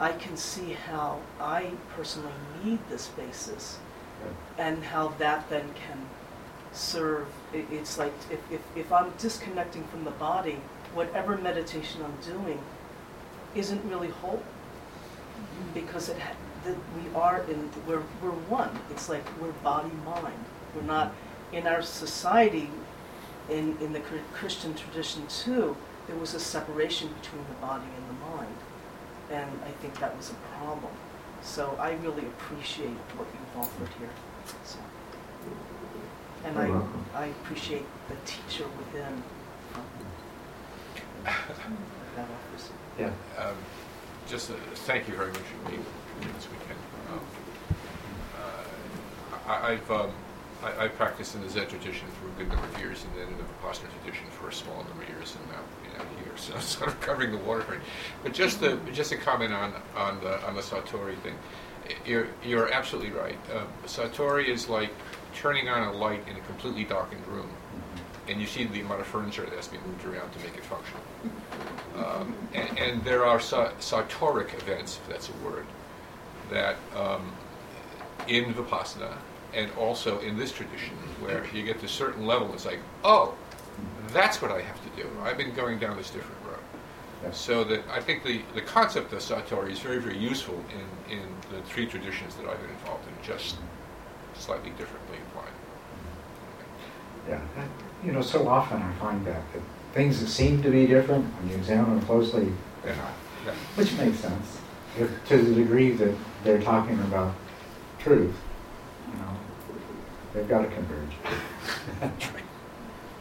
[0.01, 2.33] I can see how I personally
[2.65, 3.79] need this basis
[4.59, 6.07] and how that then can
[6.73, 7.27] serve.
[7.53, 10.59] It, it's like if, if, if I'm disconnecting from the body,
[10.95, 12.59] whatever meditation I'm doing
[13.55, 15.73] isn't really whole mm-hmm.
[15.75, 18.71] because it ha- the, we are in we're, we're one.
[18.91, 20.45] It's like we're body mind.
[20.75, 21.13] We're not
[21.53, 22.71] in our society.
[23.49, 24.01] In in the
[24.33, 25.77] Christian tradition too,
[26.11, 28.57] there was a separation between the body and the mind,
[29.31, 30.93] and I think that was a problem.
[31.41, 34.11] So I really appreciate what you've offered here.
[34.65, 34.79] So,
[36.45, 36.67] and I
[37.17, 39.23] I appreciate the teacher within.
[39.77, 39.87] um,
[42.17, 42.71] that offers.
[42.99, 43.13] Yeah.
[43.39, 43.55] Um,
[44.29, 44.55] Just, uh,
[44.87, 45.85] thank you very much for being
[46.35, 46.79] this weekend.
[47.11, 47.21] Um,
[48.39, 50.13] uh, I- I've, um,
[50.63, 53.33] I I practiced in the Zen tradition for a good number of years, and then
[53.33, 56.33] in the Vipassana tradition for a small number of years, and now, you know, here,
[56.37, 57.63] so sort of covering the water.
[57.63, 57.81] for it.
[58.23, 61.35] But just to, just a comment on, on the, on the Satori thing.
[62.07, 63.37] You're, you're absolutely right.
[63.53, 64.91] Uh, Satori is like
[65.35, 67.51] turning on a light in a completely darkened room.
[68.29, 70.57] and you see the amount of furniture that has to be moved around to make
[70.57, 71.03] it functional.
[71.97, 75.67] Um, and, and there are sa- sartoric events, if that's a word,
[76.51, 77.33] that um,
[78.29, 79.17] in Vipassana
[79.55, 83.35] and also in this tradition, where you get to a certain level, it's like, oh,
[84.13, 85.09] that's what I have to do.
[85.23, 87.35] I've been going down this different road.
[87.35, 90.59] So that I think the, the concept of satori is very, very useful
[91.09, 91.23] in, in
[91.53, 93.57] the three traditions that I've been involved in, just
[94.35, 95.53] slightly differently applied.
[97.29, 97.41] Yeah,
[98.05, 101.51] you know, so often I find that, that things that seem to be different, when
[101.51, 102.51] you examine them closely,
[102.83, 103.13] they're not.
[103.45, 103.53] Yeah.
[103.75, 104.59] Which makes sense,
[104.99, 107.35] if, to the degree that they're talking about
[107.99, 108.35] truth,
[110.33, 111.13] they've got to converge.